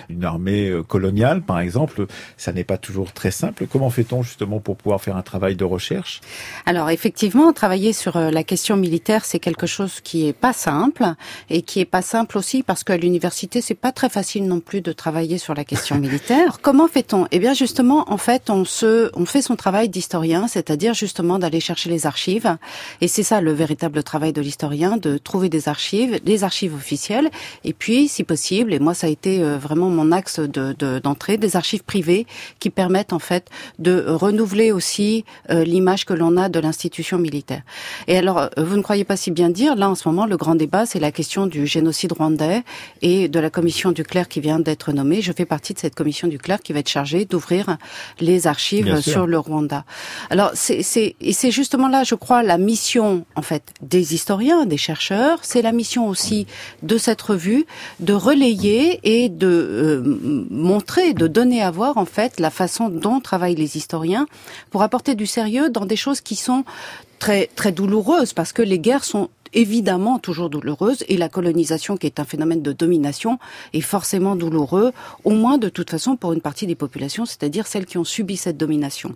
[0.09, 2.07] une armée coloniale, par exemple.
[2.37, 3.67] Ça n'est pas toujours très simple.
[3.67, 6.21] Comment fait-on justement pour pouvoir faire un travail de recherche?
[6.65, 11.05] Alors effectivement, travailler sur la question militaire, c'est quelque chose qui est pas simple
[11.49, 14.81] et qui est pas simple aussi parce qu'à l'université, c'est pas très facile non plus
[14.81, 16.59] de travailler sur la question militaire.
[16.61, 17.27] Comment fait-on?
[17.31, 21.59] Eh bien, justement, en fait, on se, on fait son travail d'historien, c'est-à-dire justement d'aller
[21.59, 22.57] chercher les archives.
[23.01, 27.29] Et c'est ça le véritable travail de l'historien, de trouver des archives, des archives officielles,
[27.63, 31.37] et puis, si possible, et moi ça a été euh, vraiment mon axe de, d'entrée,
[31.37, 32.25] des archives privées
[32.59, 33.45] qui permettent en fait
[33.77, 37.61] de renouveler aussi euh, l'image que l'on a de l'institution militaire.
[38.07, 40.37] Et alors, euh, vous ne croyez pas si bien dire, là en ce moment, le
[40.37, 42.63] grand débat, c'est la question du génocide rwandais
[43.03, 45.21] et de la commission du clerc qui vient d'être nommée.
[45.21, 47.50] Je fais partie de cette commission du clerc qui va être chargée d'ouvrir
[48.19, 49.83] les archives sur le Rwanda.
[50.29, 55.39] Alors c'est justement là, je crois, la mission en fait des historiens, des chercheurs.
[55.41, 56.47] C'est la mission aussi
[56.83, 57.65] de cette revue
[57.99, 60.01] de relayer et de euh,
[60.49, 64.27] montrer, de donner à voir en fait la façon dont travaillent les historiens
[64.69, 66.63] pour apporter du sérieux dans des choses qui sont
[67.19, 72.07] très très douloureuses parce que les guerres sont évidemment toujours douloureuse et la colonisation qui
[72.07, 73.39] est un phénomène de domination
[73.73, 74.91] est forcément douloureux,
[75.23, 78.37] au moins de toute façon pour une partie des populations, c'est-à-dire celles qui ont subi
[78.37, 79.15] cette domination.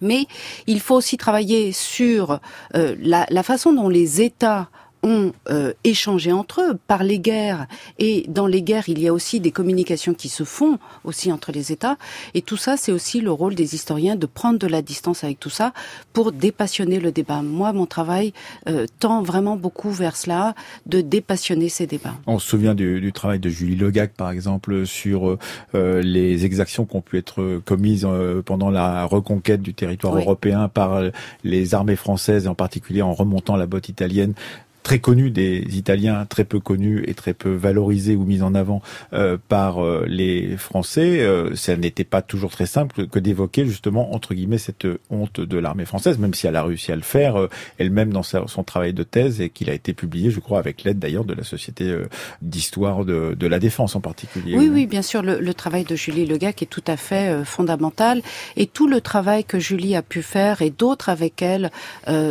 [0.00, 0.26] Mais
[0.66, 2.40] il faut aussi travailler sur
[2.74, 4.68] euh, la, la façon dont les États
[5.04, 7.66] ont euh, échangé entre eux par les guerres.
[7.98, 11.52] Et dans les guerres, il y a aussi des communications qui se font aussi entre
[11.52, 11.96] les États.
[12.32, 15.38] Et tout ça, c'est aussi le rôle des historiens de prendre de la distance avec
[15.38, 15.72] tout ça
[16.12, 17.42] pour dépassionner le débat.
[17.42, 18.32] Moi, mon travail
[18.68, 20.54] euh, tend vraiment beaucoup vers cela,
[20.86, 22.14] de dépassionner ces débats.
[22.26, 25.36] On se souvient du, du travail de Julie Legac, par exemple, sur
[25.74, 30.22] euh, les exactions qui ont pu être commises euh, pendant la reconquête du territoire oui.
[30.22, 31.02] européen par
[31.42, 34.34] les armées françaises, et en particulier en remontant la botte italienne
[34.84, 38.82] très connu des Italiens, très peu connu et très peu valorisé ou mis en avant
[39.12, 41.22] euh, par euh, les Français.
[41.22, 45.58] Euh, ça n'était pas toujours très simple que d'évoquer justement entre guillemets cette honte de
[45.58, 48.62] l'armée française, même si elle a réussi à le faire euh, elle-même dans sa, son
[48.62, 51.44] travail de thèse et qu'il a été publié, je crois, avec l'aide d'ailleurs de la
[51.44, 52.04] Société euh,
[52.42, 54.54] d'histoire de, de, la défense en particulier.
[54.56, 57.44] Oui, oui, bien sûr, le, le travail de Julie Legac est tout à fait euh,
[57.44, 58.20] fondamental
[58.56, 61.70] et tout le travail que Julie a pu faire et d'autres avec elle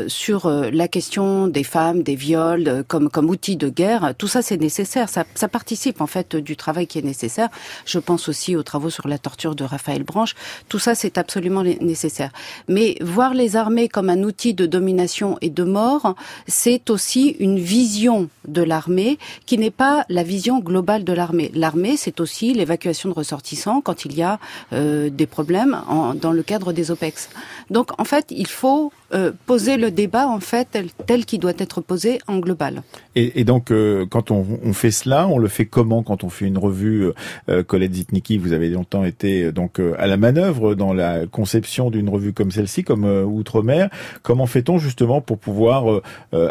[0.08, 2.43] sur la question des femmes, des viols
[2.88, 5.10] comme, outil de guerre, tout ça c'est nécessaire.
[5.10, 7.50] Ça, participe en fait du travail qui est nécessaire.
[7.86, 10.36] Je pense aussi aux travaux sur la torture de Raphaël Branche.
[10.70, 12.32] Tout ça c'est absolument nécessaire.
[12.68, 16.16] Mais voir les armées comme un outil de domination et de mort,
[16.48, 21.52] c'est aussi une vision de l'armée qui n'est pas la vision globale de l'armée.
[21.54, 24.40] L'armée c'est aussi l'évacuation de ressortissants quand il y a
[24.72, 25.82] euh, des problèmes
[26.16, 27.30] dans le cadre des OPEX.
[27.70, 31.54] Donc en fait il faut euh, poser le débat en fait tel, tel qu'il doit
[31.58, 32.84] être posé en global.
[33.16, 36.30] Et, et donc euh, quand on, on, fait cela, on le fait comment quand on
[36.30, 37.12] fait une revue
[37.50, 41.26] euh, Colette Zitniki, vous avez longtemps été euh, donc euh, à la manœuvre dans la
[41.28, 43.90] conception d'une revue comme celle-ci, comme euh, Outre-mer.
[44.22, 46.02] Comment fait-on justement pour pouvoir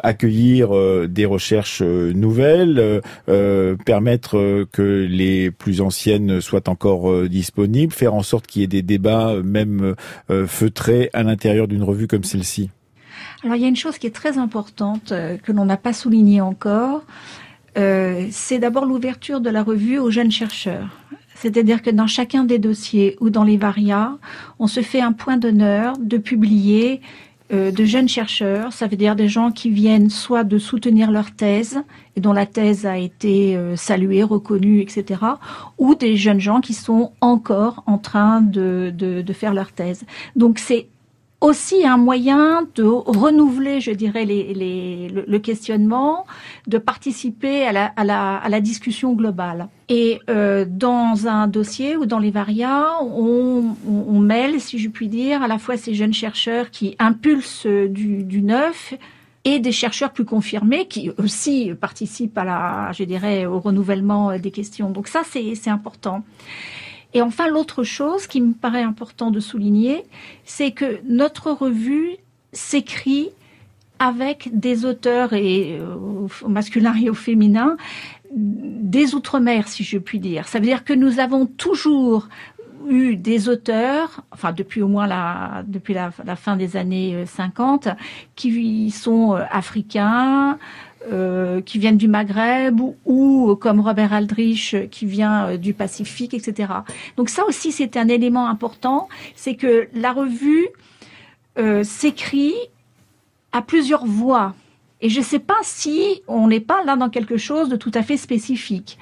[0.03, 0.71] accueillir
[1.09, 3.01] des recherches nouvelles,
[3.85, 8.83] permettre que les plus anciennes soient encore disponibles, faire en sorte qu'il y ait des
[8.83, 9.95] débats même
[10.47, 12.52] feutrés à l'intérieur d'une revue comme celle-ci?
[13.43, 15.93] Alors il y a une chose qui est très importante euh, que l'on n'a pas
[15.93, 17.03] soulignée encore,
[17.79, 20.89] euh, c'est d'abord l'ouverture de la revue aux jeunes chercheurs.
[21.35, 24.17] C'est-à-dire que dans chacun des dossiers ou dans les varias,
[24.59, 27.01] on se fait un point d'honneur de publier
[27.53, 31.33] euh, de jeunes chercheurs, ça veut dire des gens qui viennent soit de soutenir leur
[31.33, 31.83] thèse
[32.15, 35.21] et dont la thèse a été saluée, reconnue, etc.,
[35.79, 40.05] ou des jeunes gens qui sont encore en train de, de, de faire leur thèse.
[40.37, 40.87] Donc c'est
[41.43, 46.25] aussi un moyen de renouveler, je dirais, le, questionnement,
[46.69, 47.73] de participer à
[48.05, 49.69] la, discussion globale.
[49.89, 53.75] Et euh, dans un dossier ou dans les varias, on,
[54.21, 58.43] mêle, si je puis dire, à la fois ces jeunes chercheurs qui impulsent du, du
[58.43, 58.95] neuf
[59.45, 64.53] et des chercheurs plus confirmés qui aussi participent à la, je dirais, au renouvellement des
[64.53, 64.91] questions.
[64.91, 66.23] Donc ça, c'est important.
[67.15, 70.05] Et enfin, l'autre chose qui me paraît important de souligner,
[70.45, 72.17] c'est que notre revue
[72.53, 73.31] s'écrit
[73.99, 75.95] avec des auteurs et euh,
[76.43, 77.77] au masculin et au féminin
[78.35, 80.49] des outre-mer, si je puis dire.
[80.49, 82.29] Ça veut dire que nous avons toujours
[82.89, 87.91] eu des auteurs, enfin depuis au moins la depuis la, fin des années 50, euh,
[88.35, 90.59] qui sont euh, africains,
[91.11, 96.73] euh, qui viennent du Maghreb ou, comme Robert Aldrich qui vient euh, du Pacifique, etc.
[97.17, 100.69] Donc ça aussi c'est un élément important, c'est que la revue
[101.59, 102.55] euh, s'écrit
[103.51, 104.55] à plusieurs voix.
[105.01, 107.91] Et je ne sais pas si on n'est pas là dans quelque chose de tout
[107.95, 108.97] à fait spécifique.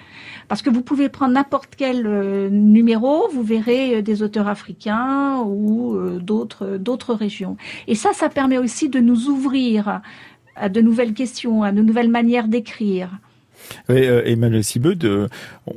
[0.48, 6.78] Parce que vous pouvez prendre n'importe quel numéro, vous verrez des auteurs africains ou d'autres
[6.78, 7.58] d'autres régions.
[7.86, 10.00] Et ça, ça permet aussi de nous ouvrir
[10.56, 13.10] à de nouvelles questions, à de nouvelles manières d'écrire.
[13.88, 15.28] Oui, euh, Emmanuel Sibeud, euh,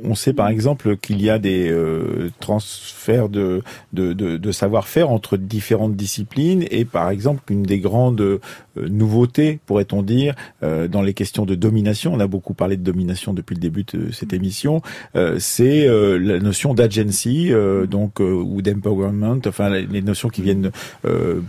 [0.02, 5.10] on sait par exemple qu'il y a des euh, transferts de, de, de, de savoir-faire
[5.10, 8.40] entre différentes disciplines et par exemple qu'une des grandes
[8.76, 13.54] nouveautés, pourrait-on dire, dans les questions de domination, on a beaucoup parlé de domination depuis
[13.54, 14.82] le début de cette émission,
[15.38, 17.52] c'est la notion d'agency,
[17.88, 20.70] donc ou d'empowerment, enfin les notions qui viennent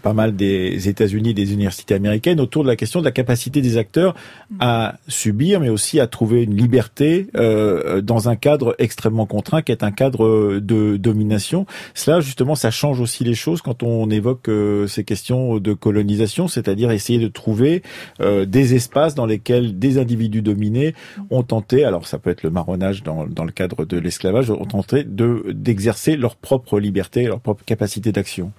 [0.03, 3.77] pas mal des États-Unis, des universités américaines, autour de la question de la capacité des
[3.77, 4.15] acteurs
[4.59, 9.71] à subir, mais aussi à trouver une liberté euh, dans un cadre extrêmement contraint qui
[9.71, 11.65] est un cadre de domination.
[11.93, 16.47] Cela, justement, ça change aussi les choses quand on évoque euh, ces questions de colonisation,
[16.47, 17.83] c'est-à-dire essayer de trouver
[18.21, 20.93] euh, des espaces dans lesquels des individus dominés
[21.29, 24.65] ont tenté, alors ça peut être le marronnage dans, dans le cadre de l'esclavage, ont
[24.65, 28.51] tenté de d'exercer leur propre liberté, leur propre capacité d'action.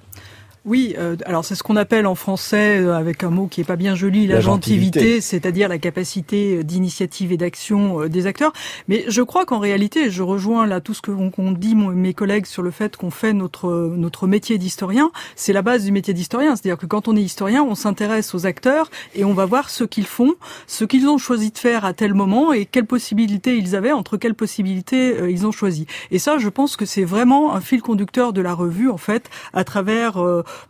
[0.67, 3.64] Oui, euh, alors c'est ce qu'on appelle en français, euh, avec un mot qui est
[3.64, 8.53] pas bien joli, la, gentilité, c'est-à-dire la capacité d'initiative et d'action euh, des acteurs.
[8.89, 11.12] Mais je crois qu'en réalité, je rejoins là tout ce que
[11.57, 15.12] dit mes collègues sur le fait qu'on fait notre notre métier d'historien.
[15.37, 18.45] C'est la base du métier d'historien, c'est-à-dire que quand on est historien, on s'intéresse aux
[18.45, 20.35] acteurs et on va voir ce qu'ils font,
[20.67, 24.17] ce qu'ils ont choisi de faire à tel moment et quelles possibilités ils avaient, entre
[24.17, 25.87] quelles possibilités ils ont choisi.
[26.11, 29.31] Et ça, je pense que c'est vraiment un fil conducteur de la revue en fait,
[29.53, 30.19] à travers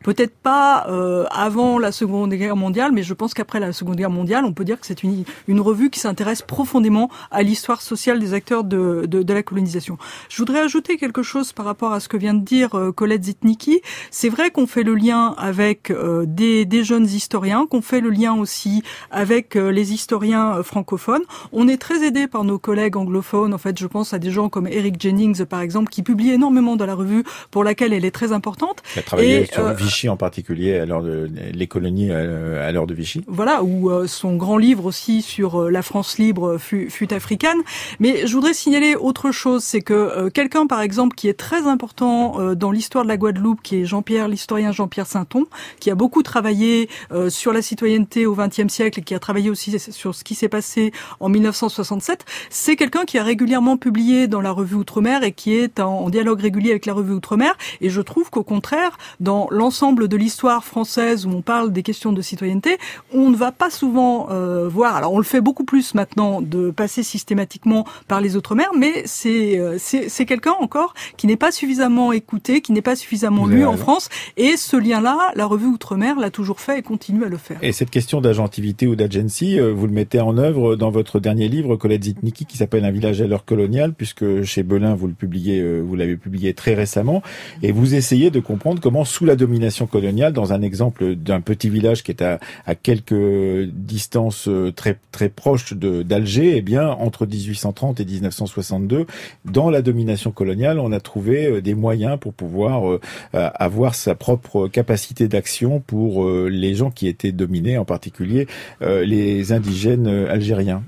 [0.05, 4.11] Peut-être pas euh, avant la Seconde Guerre mondiale, mais je pense qu'après la Seconde Guerre
[4.11, 8.19] mondiale, on peut dire que c'est une, une revue qui s'intéresse profondément à l'histoire sociale
[8.19, 9.99] des acteurs de, de, de, la colonisation.
[10.29, 13.25] Je voudrais ajouter quelque chose par rapport à ce que vient de dire euh, Colette
[13.25, 13.81] Zitniki.
[14.11, 18.11] C'est vrai qu'on fait le lien avec euh, des, des, jeunes historiens, qu'on fait le
[18.11, 21.23] lien aussi avec les historiens francophones.
[21.53, 23.55] On est très aidé par nos collègues anglophones.
[23.55, 26.77] En fait, je pense à des gens comme Eric Jennings, par exemple, qui publie énormément
[26.77, 28.83] dans la revue, pour laquelle elle est très importante.
[29.19, 33.23] Et, Vichy en particulier, l'heure de les colonies à l'heure de Vichy.
[33.27, 37.59] Voilà, ou euh, son grand livre aussi sur euh, la France libre fut, fut, africaine.
[38.01, 41.67] Mais je voudrais signaler autre chose, c'est que euh, quelqu'un, par exemple, qui est très
[41.67, 45.45] important dans l'histoire de la Guadeloupe, qui est Jean-Pierre, l'historien Jean-Pierre Sainton,
[45.81, 46.89] qui a beaucoup travaillé
[47.29, 50.49] sur la citoyenneté au XXe siècle et qui a travaillé aussi sur ce qui s'est
[50.49, 55.55] passé en 1967, c'est quelqu'un qui a régulièrement publié dans la revue Outre-mer et qui
[55.55, 57.57] est en dialogue régulier avec la revue Outre-mer.
[57.81, 62.13] Et je trouve qu'au contraire, dans l'ensemble de l'histoire française où on parle des questions
[62.13, 62.79] de citoyenneté,
[63.13, 64.95] on ne va pas souvent euh, voir.
[64.95, 69.03] Alors on le fait beaucoup plus maintenant de passer systématiquement par les autres mers, mais
[69.07, 73.67] c'est euh, c'est quelqu'un encore qui n'est pas suffisamment écouté, qui n'est pas suffisamment lu
[73.67, 74.09] en France.
[74.37, 77.59] Et ce lien-là, la revue Outre-mer l'a toujours fait et continue à le faire.
[77.61, 81.49] Et cette question d'agentivité ou d'agency, euh, vous le mettez en œuvre dans votre dernier
[81.49, 85.13] livre, Colette Zitniki, qui s'appelle Un village à l'heure coloniale, puisque chez Belin vous le
[85.13, 87.23] publiez, vous l'avez publié très récemment,
[87.63, 89.56] et vous essayez de comprendre comment sous la domination
[89.91, 94.99] coloniale dans un exemple d'un petit village qui est à, à quelques distances euh, très
[95.13, 99.07] très proches d'Alger, eh bien entre 1830 et 1962,
[99.45, 103.01] dans la domination coloniale, on a trouvé euh, des moyens pour pouvoir euh,
[103.33, 108.47] avoir sa propre capacité d'action pour les gens qui étaient dominés, en particulier
[108.81, 110.83] les indigènes algériens.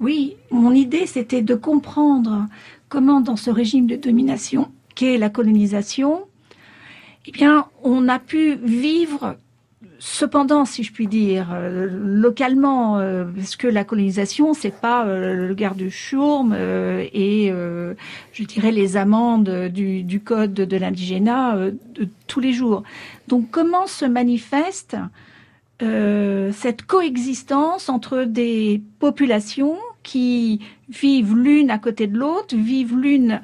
[0.00, 2.46] Oui, mon idée c'était de comprendre
[2.88, 6.25] comment dans ce régime de domination qu'est la colonisation,
[7.26, 9.36] eh bien, on a pu vivre
[9.98, 15.48] Cependant, si je puis dire, euh, localement, euh, parce que la colonisation, c'est pas euh,
[15.48, 17.52] le garde chourme et,
[18.32, 22.82] je dirais, les amendes du, du code de l'indigénat de tous les jours.
[23.28, 24.96] Donc, comment se manifeste
[25.80, 33.40] cette coexistence entre des populations qui vivent l'une à côté de l'autre, vivent l'une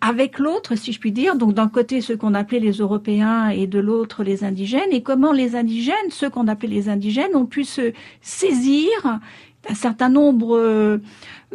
[0.00, 3.66] avec l'autre, si je puis dire, donc d'un côté ceux qu'on appelait les Européens et
[3.66, 7.64] de l'autre les indigènes, et comment les indigènes, ceux qu'on appelait les indigènes, ont pu
[7.64, 7.92] se
[8.22, 8.88] saisir
[9.68, 10.98] d'un certain nombre euh,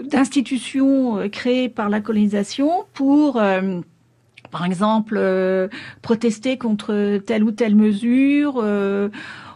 [0.01, 3.81] d'institutions euh, créées par la colonisation pour euh,
[4.51, 5.19] par exemple,
[6.01, 8.63] protester contre telle ou telle mesure,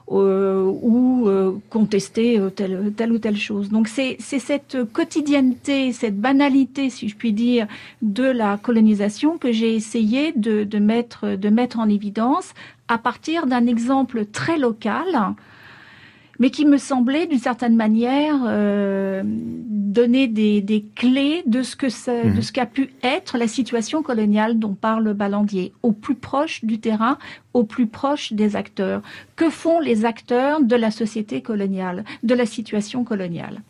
[0.09, 3.69] ou euh, contester euh, telle, telle ou telle chose.
[3.69, 7.67] Donc c'est cette quotidienneté, cette banalité, si je puis dire,
[8.01, 12.53] de la colonisation que j'ai essayé de, de, mettre, de mettre en évidence
[12.87, 15.05] à partir d'un exemple très local
[16.39, 21.89] mais qui me semblait d'une certaine manière euh, donner des, des, clés de ce que
[21.89, 22.41] ça, de mhm.
[22.41, 27.17] ce qu'a pu être la situation coloniale dont parle Ballandier, au plus proche du terrain,
[27.53, 29.01] au plus proche des acteurs.
[29.35, 33.61] Que font les acteurs de la société coloniale, de la situation coloniale?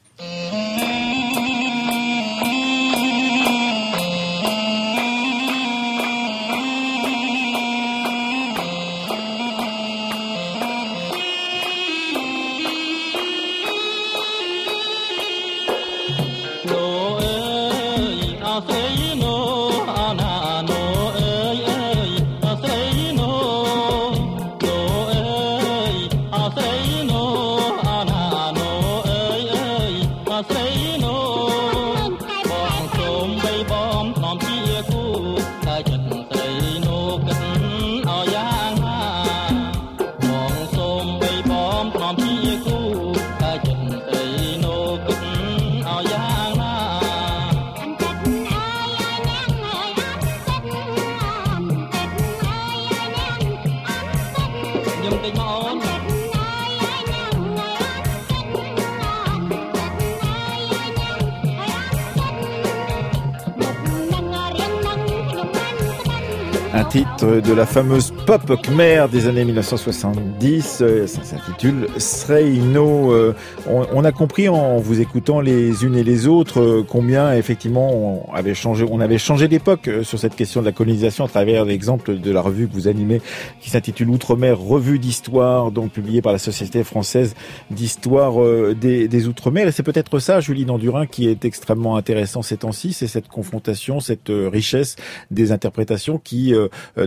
[66.89, 70.79] Titre de la fameuse pop Khmer des années 1970.
[70.81, 73.11] Euh, ça s'intitule Sreino.
[73.11, 73.35] Euh,
[73.67, 78.33] on, a compris en vous écoutant les unes et les autres euh, combien effectivement on
[78.33, 82.17] avait changé, on avait changé d'époque sur cette question de la colonisation à travers l'exemple
[82.17, 83.21] de la revue que vous animez
[83.61, 87.35] qui s'intitule Outre-mer, revue d'histoire, donc publiée par la Société française
[87.69, 88.33] d'histoire
[88.73, 89.67] des, Outre-mer.
[89.67, 93.99] Et c'est peut-être ça, Julie Nandurin, qui est extrêmement intéressant ces temps-ci, c'est cette confrontation,
[93.99, 94.95] cette richesse
[95.29, 96.55] des interprétations qui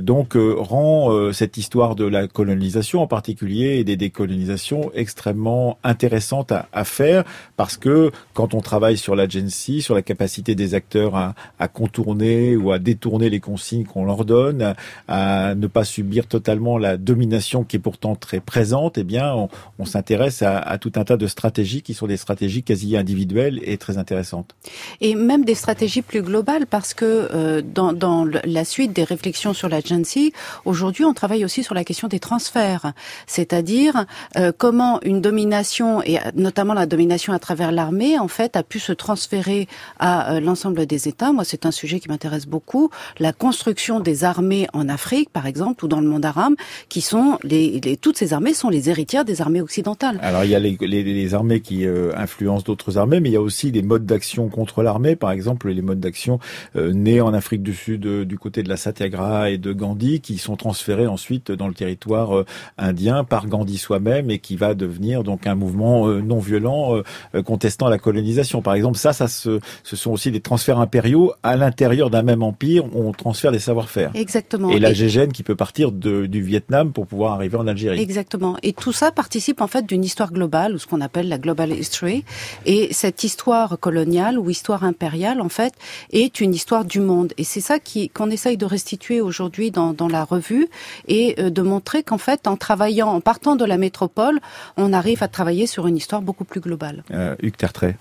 [0.01, 5.79] donc euh, rend euh, cette histoire de la colonisation en particulier et des décolonisations extrêmement
[5.85, 7.25] intéressante à, faire
[7.57, 12.73] parce que quand on travaille sur l'agency, sur la capacité des acteurs à, contourner ou
[12.73, 14.75] à détourner les consignes qu'on leur donne,
[15.09, 19.49] à, ne pas subir totalement la domination qui est pourtant très présente, eh bien
[19.79, 23.61] on, s'intéresse à, à, tout un tas de stratégies qui sont des stratégies quasi individuelles
[23.62, 24.55] et très intéressantes.
[25.01, 29.62] Et même des stratégies plus globales parce que dans, dans la suite des réflexions sur
[29.69, 30.33] l'agency,
[30.65, 32.93] aujourd'hui on travaille aussi sur la question des transferts,
[33.27, 34.07] c'est-à-dire
[34.37, 38.79] euh, comment une domination et notamment la domination à travers l'armée en fait a pu
[38.79, 41.33] se transférer à euh, l'ensemble des États.
[41.33, 42.91] Moi, c'est un sujet qui m'intéresse beaucoup.
[43.19, 46.55] La construction des armées en Afrique, par exemple, ou dans le monde arabe,
[46.89, 50.19] qui sont les, les toutes ces armées sont les héritières des armées occidentales.
[50.23, 53.33] Alors il y a les, les, les armées qui euh, influencent d'autres armées, mais il
[53.33, 56.39] y a aussi des modes d'action contre l'armée, par exemple les modes d'action
[56.75, 60.57] nés en Afrique du Sud du côté de la Satyagraha et de Gandhi qui sont
[60.57, 62.47] transférés ensuite dans le territoire euh,
[62.79, 66.97] indien par Gandhi soi-même et qui va devenir donc un mouvement euh, non violent
[67.35, 68.63] euh, contestant la colonisation.
[68.63, 72.85] Par exemple, ça, ça ce sont aussi des transferts impériaux à l'intérieur d'un même empire.
[72.95, 74.11] On transfère des savoir-faire.
[74.15, 74.71] Exactement.
[74.71, 78.01] Et la GGN qui peut partir de, du Vietnam pour pouvoir arriver en Algérie.
[78.01, 78.57] Exactement.
[78.63, 81.73] Et tout ça participe en fait d'une histoire globale ou ce qu'on appelle la global
[81.73, 82.25] history.
[82.67, 85.75] Et cette histoire coloniale ou histoire impériale en fait
[86.13, 87.33] est une histoire du monde.
[87.37, 90.68] Et c'est ça qui qu'on essaye de restituer aujourd'hui aujourd'hui dans, dans, la revue
[91.09, 94.38] et euh, de montrer qu'en fait, en travaillant, en partant de la métropole,
[94.76, 97.03] on arrive à travailler sur une histoire beaucoup plus globale.
[97.11, 97.97] Euh, Hugues Tertrais.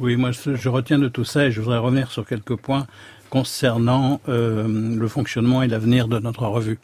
[0.00, 2.86] Oui, moi je retiens de tout ça et je voudrais revenir sur quelques points
[3.30, 6.78] concernant euh, le fonctionnement et l'avenir de notre revue.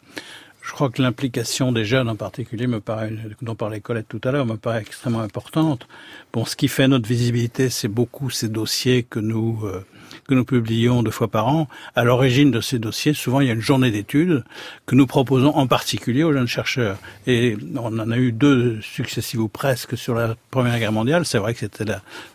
[0.61, 4.31] je crois que l'implication des jeunes en particulier me paraît, dont parlait Colette tout à
[4.31, 5.87] l'heure, me paraît extrêmement importante.
[6.33, 9.85] Bon, ce qui fait notre visibilité, c'est beaucoup ces dossiers que nous euh,
[10.27, 11.67] que nous publions deux fois par an.
[11.95, 14.43] À l'origine de ces dossiers, souvent, il y a une journée d'études
[14.85, 16.97] que nous proposons en particulier aux jeunes chercheurs.
[17.27, 21.25] Et on en a eu deux successifs ou presque sur la Première Guerre mondiale.
[21.25, 21.85] C'est vrai que c'était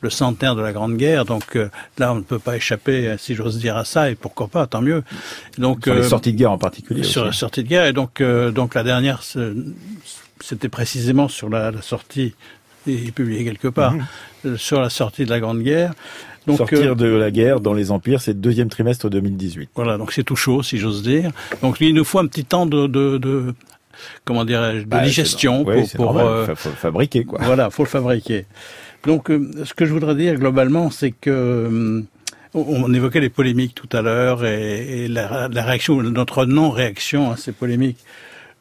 [0.00, 1.68] le centenaire de la Grande Guerre, donc euh,
[1.98, 4.82] là, on ne peut pas échapper, si j'ose dire, à ça, et pourquoi pas, tant
[4.82, 5.02] mieux.
[5.58, 7.02] Donc, sur les euh, sorties de guerre en particulier.
[7.02, 9.22] Sur les sorties de guerre, et donc, euh, donc la dernière,
[10.40, 12.34] c'était précisément sur la, la sortie
[12.86, 13.94] et publié quelque part,
[14.44, 14.56] mhm.
[14.56, 15.92] sur la sortie de la Grande Guerre.
[16.46, 19.70] Donc, Sortir euh, de la guerre dans les empires, c'est le deuxième trimestre 2018.
[19.74, 21.30] Voilà, donc c'est tout chaud, si j'ose dire.
[21.62, 23.54] Donc il nous faut un petit temps de, de, de
[24.24, 27.40] comment dirais-je, de bah, digestion pour, pour euh, faut le fabriquer quoi.
[27.42, 28.46] Voilà, faut le fabriquer.
[29.04, 32.02] Donc euh, ce que je voudrais dire globalement, c'est que
[32.52, 37.52] on évoquait les polémiques tout à l'heure et, la, la, réaction, notre non-réaction à ces
[37.52, 37.98] polémiques.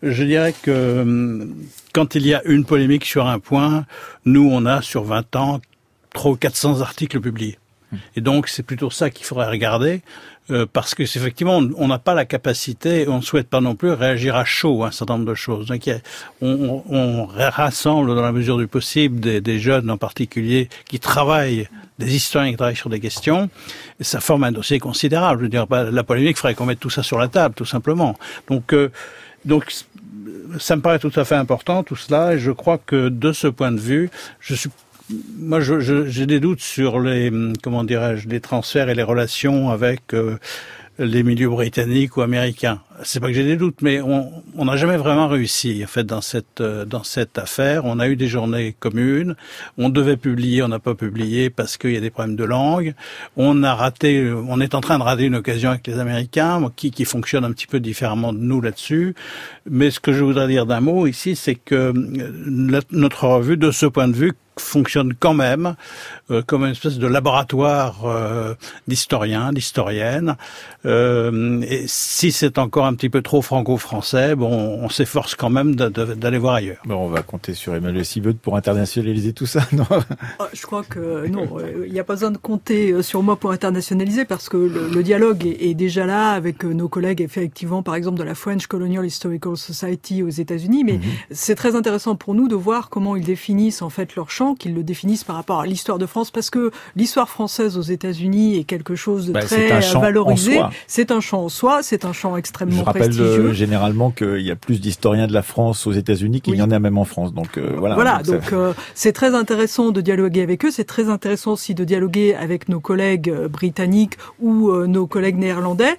[0.03, 1.47] Je dirais que
[1.91, 3.85] quand il y a une polémique sur un point,
[4.25, 5.59] nous on a sur 20 ans
[6.13, 7.57] 300 ou 400 articles publiés.
[8.15, 10.01] Et donc c'est plutôt ça qu'il faudrait regarder,
[10.51, 13.91] euh, parce que effectivement on n'a pas la capacité, on ne souhaite pas non plus
[13.91, 15.67] réagir à chaud à un certain nombre de choses.
[15.67, 15.89] Donc
[16.41, 21.67] on, rassemble dans la mesure du possible des, des, jeunes en particulier qui travaillent,
[21.97, 23.49] des historiens qui travaillent sur des questions,
[23.99, 25.39] et ça forme un dossier considérable.
[25.39, 27.55] Je veux dire, bah, la polémique, il faudrait qu'on mette tout ça sur la table,
[27.55, 28.15] tout simplement.
[28.47, 28.91] Donc euh,
[29.45, 29.73] donc
[30.59, 33.47] ça me paraît tout à fait important tout cela, et je crois que de ce
[33.47, 34.09] point de vue,
[34.39, 34.69] je suis
[35.37, 37.31] moi, j'ai des doutes sur les,
[37.63, 40.37] comment dirais-je, les transferts et les relations avec euh,
[40.99, 42.81] les milieux britanniques ou américains.
[43.03, 46.19] C'est pas que j'ai des doutes, mais on n'a jamais vraiment réussi en fait dans
[46.19, 47.85] cette euh, dans cette affaire.
[47.85, 49.35] On a eu des journées communes.
[49.77, 52.93] On devait publier, on n'a pas publié parce qu'il y a des problèmes de langue.
[53.37, 56.91] On a raté, on est en train de rater une occasion avec les Américains qui
[56.91, 59.15] qui fonctionnent un petit peu différemment de nous là-dessus.
[59.69, 63.71] Mais ce que je voudrais dire d'un mot ici, c'est que euh, notre revue, de
[63.71, 65.75] ce point de vue, fonctionne quand même
[66.31, 68.53] euh, comme une espèce de laboratoire euh,
[68.87, 70.35] d'historiens, d'historiennes.
[70.85, 75.75] Euh, et si c'est encore un petit peu trop franco-français, bon, on s'efforce quand même
[75.75, 76.81] d'aller voir ailleurs.
[76.85, 79.85] Bon, on va compter sur Emmanuel Siveud pour internationaliser tout ça, non?
[80.39, 81.47] Ah, Je crois que non,
[81.83, 85.45] il n'y a pas besoin de compter sur moi pour internationaliser parce que le, dialogue
[85.45, 90.21] est, déjà là avec nos collègues effectivement, par exemple de la French Colonial Historical Society
[90.21, 90.83] aux États-Unis.
[90.83, 91.01] Mais mhm.
[91.31, 94.73] c'est très intéressant pour nous de voir comment ils définissent en fait leur champ qu'ils
[94.73, 98.63] le définissent par rapport à l'histoire de France, parce que l'histoire française aux États-Unis est
[98.63, 100.59] quelque chose de bah, très valorisé.
[100.87, 104.51] C'est un champ en soi, c'est un champ extrêmement Je rappelle euh, généralement qu'il y
[104.51, 107.33] a plus d'historiens de la France aux États-Unis qu'il y en a même en France.
[107.33, 107.95] Donc euh, voilà.
[107.95, 110.71] Voilà, donc euh, c'est très intéressant de dialoguer avec eux.
[110.71, 115.97] C'est très intéressant aussi de dialoguer avec nos collègues britanniques ou nos collègues néerlandais.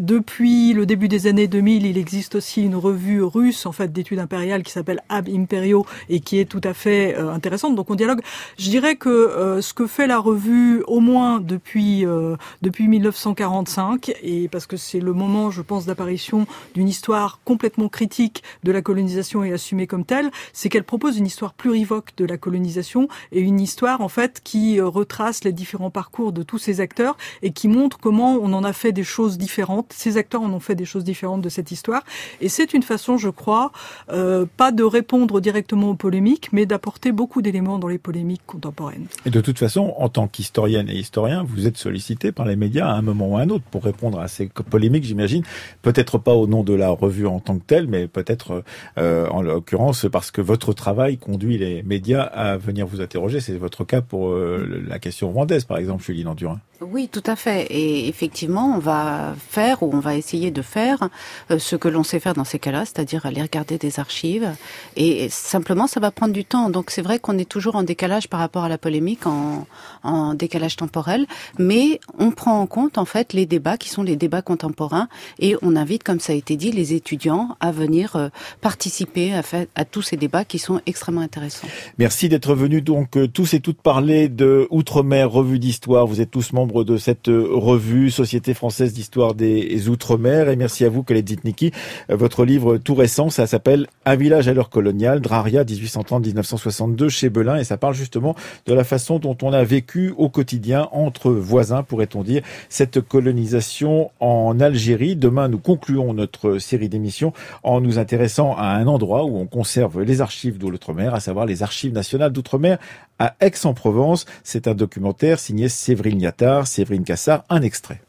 [0.00, 4.18] depuis le début des années 2000, il existe aussi une revue russe en fait d'études
[4.18, 8.20] impériales qui s'appelle Ab Imperio et qui est tout à fait intéressante donc on dialogue.
[8.58, 14.12] Je dirais que euh, ce que fait la revue, au moins depuis euh, depuis 1945,
[14.22, 18.82] et parce que c'est le moment, je pense, d'apparition d'une histoire complètement critique de la
[18.82, 23.40] colonisation et assumée comme telle, c'est qu'elle propose une histoire plurivoque de la colonisation et
[23.40, 27.52] une histoire en fait qui euh, retrace les différents parcours de tous ces acteurs et
[27.52, 29.92] qui montre comment on en a fait des choses différentes.
[29.96, 32.02] Ces acteurs en ont fait des choses différentes de cette histoire,
[32.40, 33.72] et c'est une façon, je crois,
[34.08, 39.06] pas de répondre directement aux polémiques, mais d'apporter beaucoup d'éléments dans les polémiques contemporaines.
[39.26, 42.92] De toute façon, en tant qu'historienne et historien, vous êtes sollicité par les médias à
[42.92, 45.42] un moment ou à un autre pour répondre à ces polémiques, j'imagine.
[45.82, 48.64] Peut-être pas au nom de la revue en tant que telle, mais peut-être
[48.98, 53.40] euh, en l'occurrence parce que votre travail conduit les médias à venir vous interroger.
[53.40, 56.60] C'est votre cas pour euh, la question rwandaise, par exemple, Julie Landurin.
[56.90, 57.66] Oui, tout à fait.
[57.70, 61.08] Et effectivement, on va faire ou on va essayer de faire
[61.50, 64.50] euh, ce que l'on sait faire dans ces cas-là, c'est-à-dire aller regarder des archives.
[64.96, 66.70] Et simplement, ça va prendre du temps.
[66.70, 69.66] Donc c'est vrai qu'on est toujours en décalage par rapport à la polémique, en,
[70.02, 71.26] en, décalage temporel,
[71.58, 75.08] mais on prend en compte en fait les débats qui sont les débats contemporains
[75.38, 78.28] et on invite, comme ça a été dit, les étudiants à venir euh,
[78.60, 81.68] participer à, fait, à tous ces débats qui sont extrêmement intéressants.
[81.98, 86.06] Merci d'être venus donc euh, tous et toutes parler de Outre-mer, revue d'histoire.
[86.06, 90.48] Vous êtes tous membres de cette euh, revue Société française d'histoire des Outre-mer.
[90.48, 91.70] Et merci à vous, Khaled Zitniki.
[92.10, 97.28] Euh, votre livre tout récent, ça s'appelle Un village à l'heure coloniale, Draria 1830-1962 chez
[97.28, 97.56] Belin.
[97.56, 98.34] Et ça parle justement
[98.66, 104.10] de la façon dont on a vécu au quotidien entre voisins, pourrait-on dire, cette colonisation
[104.20, 105.14] en Algérie.
[105.14, 110.02] Demain, nous concluons notre série d'émissions en nous intéressant à un endroit où on conserve
[110.02, 112.78] les archives d'Outre-mer, à savoir les archives nationales d'Outre-mer
[113.18, 114.26] à Aix-en-Provence.
[114.42, 116.20] C'est un documentaire signé Séverine
[116.66, 118.00] Séverine Cassard, un extrait.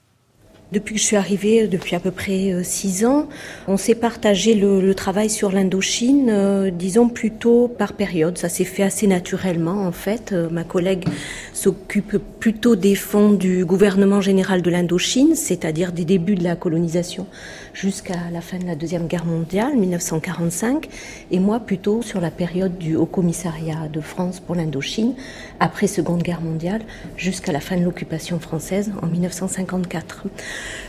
[0.74, 3.30] Depuis que je suis arrivée, depuis à peu près euh, six ans,
[3.68, 8.40] on s'est partagé le, travail sur l'Indochine, euh, disons plutôt par période.
[8.40, 10.32] Ça s'est fait assez naturellement en fait.
[10.32, 11.06] Euh, ma collègue
[11.54, 17.28] s'occupe plutôt des fonds du gouvernement général de l'Indochine, c'est-à-dire des débuts de la colonisation
[17.74, 20.88] jusqu'à la fin de la Deuxième Guerre mondiale, 1945,
[21.32, 25.16] et moi plutôt sur la période du Haut Commissariat de France pour l'Indochine,
[25.60, 26.82] après Seconde Guerre mondiale,
[27.18, 30.26] jusqu'à la fin de l'occupation française en 1954.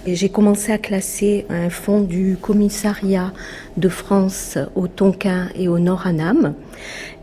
[0.06, 3.32] Et j'ai commencé à classer un fonds du Commissariat
[3.76, 6.54] de France au Tonkin et au Nord-Anam.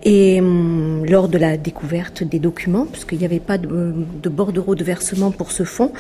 [0.04, 4.76] Et hum, lors de la découverte des documents, puisqu'il n'y avait pas de, de bordereau
[4.76, 5.92] de versement pour ce fonds,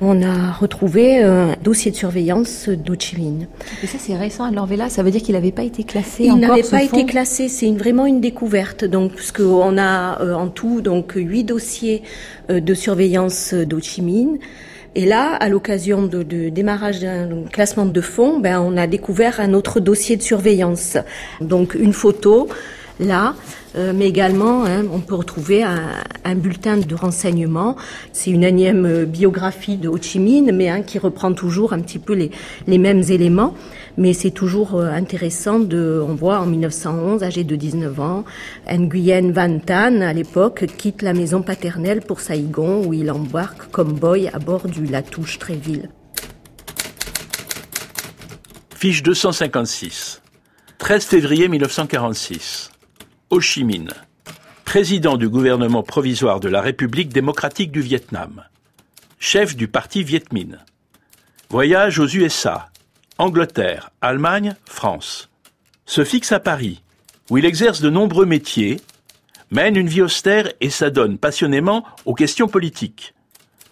[0.00, 3.46] on a retrouvé un dossier de surveillance d'Ho Chi Minh.
[3.82, 4.44] Et ça, c'est récent.
[4.44, 7.48] Alors, Vela, ça veut dire qu'il n'avait pas été classé Il n'avait pas été classé.
[7.48, 8.84] C'est une, vraiment une découverte.
[8.84, 12.02] Donc, puisqu'on a euh, en tout donc huit dossiers
[12.50, 14.38] euh, de surveillance d'Ho Chi Minh.
[14.96, 19.40] Et là, à l'occasion de, de, démarrage d'un classement de fonds, ben, on a découvert
[19.40, 20.96] un autre dossier de surveillance.
[21.40, 22.48] Donc, une photo
[23.00, 23.34] là,
[23.76, 25.80] euh, mais également hein, on peut retrouver un,
[26.24, 27.76] un, bulletin de renseignement.
[28.12, 31.80] C'est une énième euh, biographie de Ho Chi Minh, mais hein, qui reprend toujours un
[31.80, 32.30] petit peu les,
[32.66, 33.54] les mêmes éléments.
[33.96, 38.24] Mais c'est toujours euh, intéressant de, on voit en 1911, âgé de 19 ans,
[38.70, 43.92] Nguyen Van Tan, à l'époque, quitte la maison paternelle pour Saïgon, où il embarque comme
[43.92, 45.90] boy à bord du Latouche Tréville.
[48.76, 50.20] Fiche 256.
[50.78, 52.73] 13 février 1946.
[53.34, 53.90] Ho Chi Minh,
[54.64, 58.44] président du gouvernement provisoire de la République démocratique du Vietnam,
[59.18, 60.60] chef du parti Viet Minh.
[61.50, 62.70] Voyage aux USA,
[63.18, 65.30] Angleterre, Allemagne, France.
[65.84, 66.84] Se fixe à Paris,
[67.28, 68.80] où il exerce de nombreux métiers,
[69.50, 73.14] mène une vie austère et s'adonne passionnément aux questions politiques.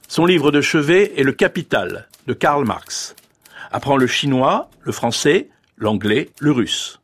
[0.09, 3.15] Son livre de chevet est Le Capital de Karl Marx.
[3.71, 6.99] Apprend le chinois, le français, l'anglais, le russe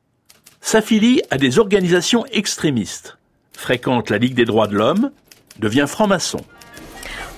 [0.69, 3.17] s'affilie à des organisations extrémistes,
[3.57, 5.11] fréquente la Ligue des droits de l'homme,
[5.59, 6.41] devient franc-maçon.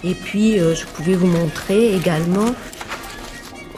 [0.02, 2.52] Et puis, euh, je pouvais vous montrer également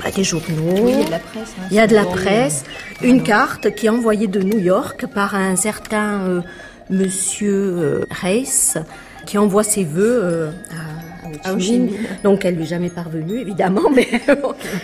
[0.03, 0.47] bah, des journaux.
[0.81, 1.55] Oui, il y a de la presse.
[1.59, 2.65] Hein, il y a de la presse.
[3.03, 6.41] Une carte qui est envoyée de New York par un certain euh,
[6.89, 8.79] monsieur euh, Reis,
[9.27, 11.02] qui envoie ses voeux euh, à
[11.47, 11.97] Ho Chi Minh.
[12.25, 14.09] Donc elle lui est jamais parvenue, évidemment, mais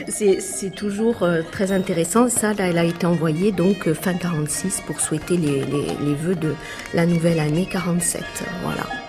[0.08, 2.28] c'est toujours euh, très intéressant.
[2.28, 6.14] Ça, là, elle a été envoyée donc euh, fin 46 pour souhaiter les, les, les
[6.14, 6.54] vœux de
[6.94, 8.22] la nouvelle année 47.
[8.62, 9.07] Voilà.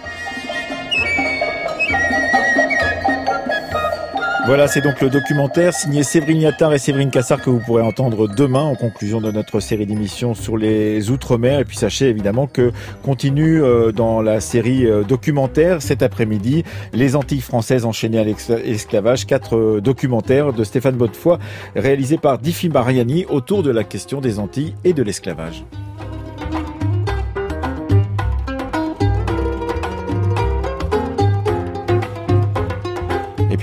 [4.50, 8.28] Voilà, c'est donc le documentaire signé Séverine Yattard et Séverine Cassard que vous pourrez entendre
[8.28, 11.60] demain en conclusion de notre série d'émissions sur les Outre-mer.
[11.60, 12.72] Et puis sachez évidemment que
[13.04, 19.28] continue euh, dans la série euh, documentaire cet après-midi Les Antilles françaises enchaînées à l'esclavage,
[19.28, 21.38] quatre euh, documentaires de Stéphane Bonnefoy
[21.76, 25.64] réalisés par Diffie Mariani autour de la question des Antilles et de l'esclavage.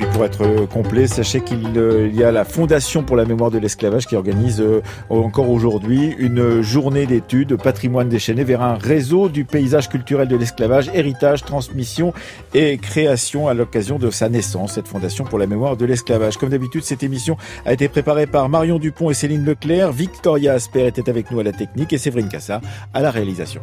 [0.05, 1.62] Pour être complet, sachez qu'il
[2.14, 4.62] y a la Fondation pour la mémoire de l'esclavage qui organise
[5.09, 10.90] encore aujourd'hui une journée d'études patrimoine déchaîné vers un réseau du paysage culturel de l'esclavage,
[10.94, 12.12] héritage, transmission
[12.55, 16.36] et création à l'occasion de sa naissance, cette Fondation pour la mémoire de l'esclavage.
[16.36, 19.92] Comme d'habitude, cette émission a été préparée par Marion Dupont et Céline Leclerc.
[19.92, 22.61] Victoria Asper était avec nous à la technique et Séverine Cassa
[22.94, 23.62] à la réalisation.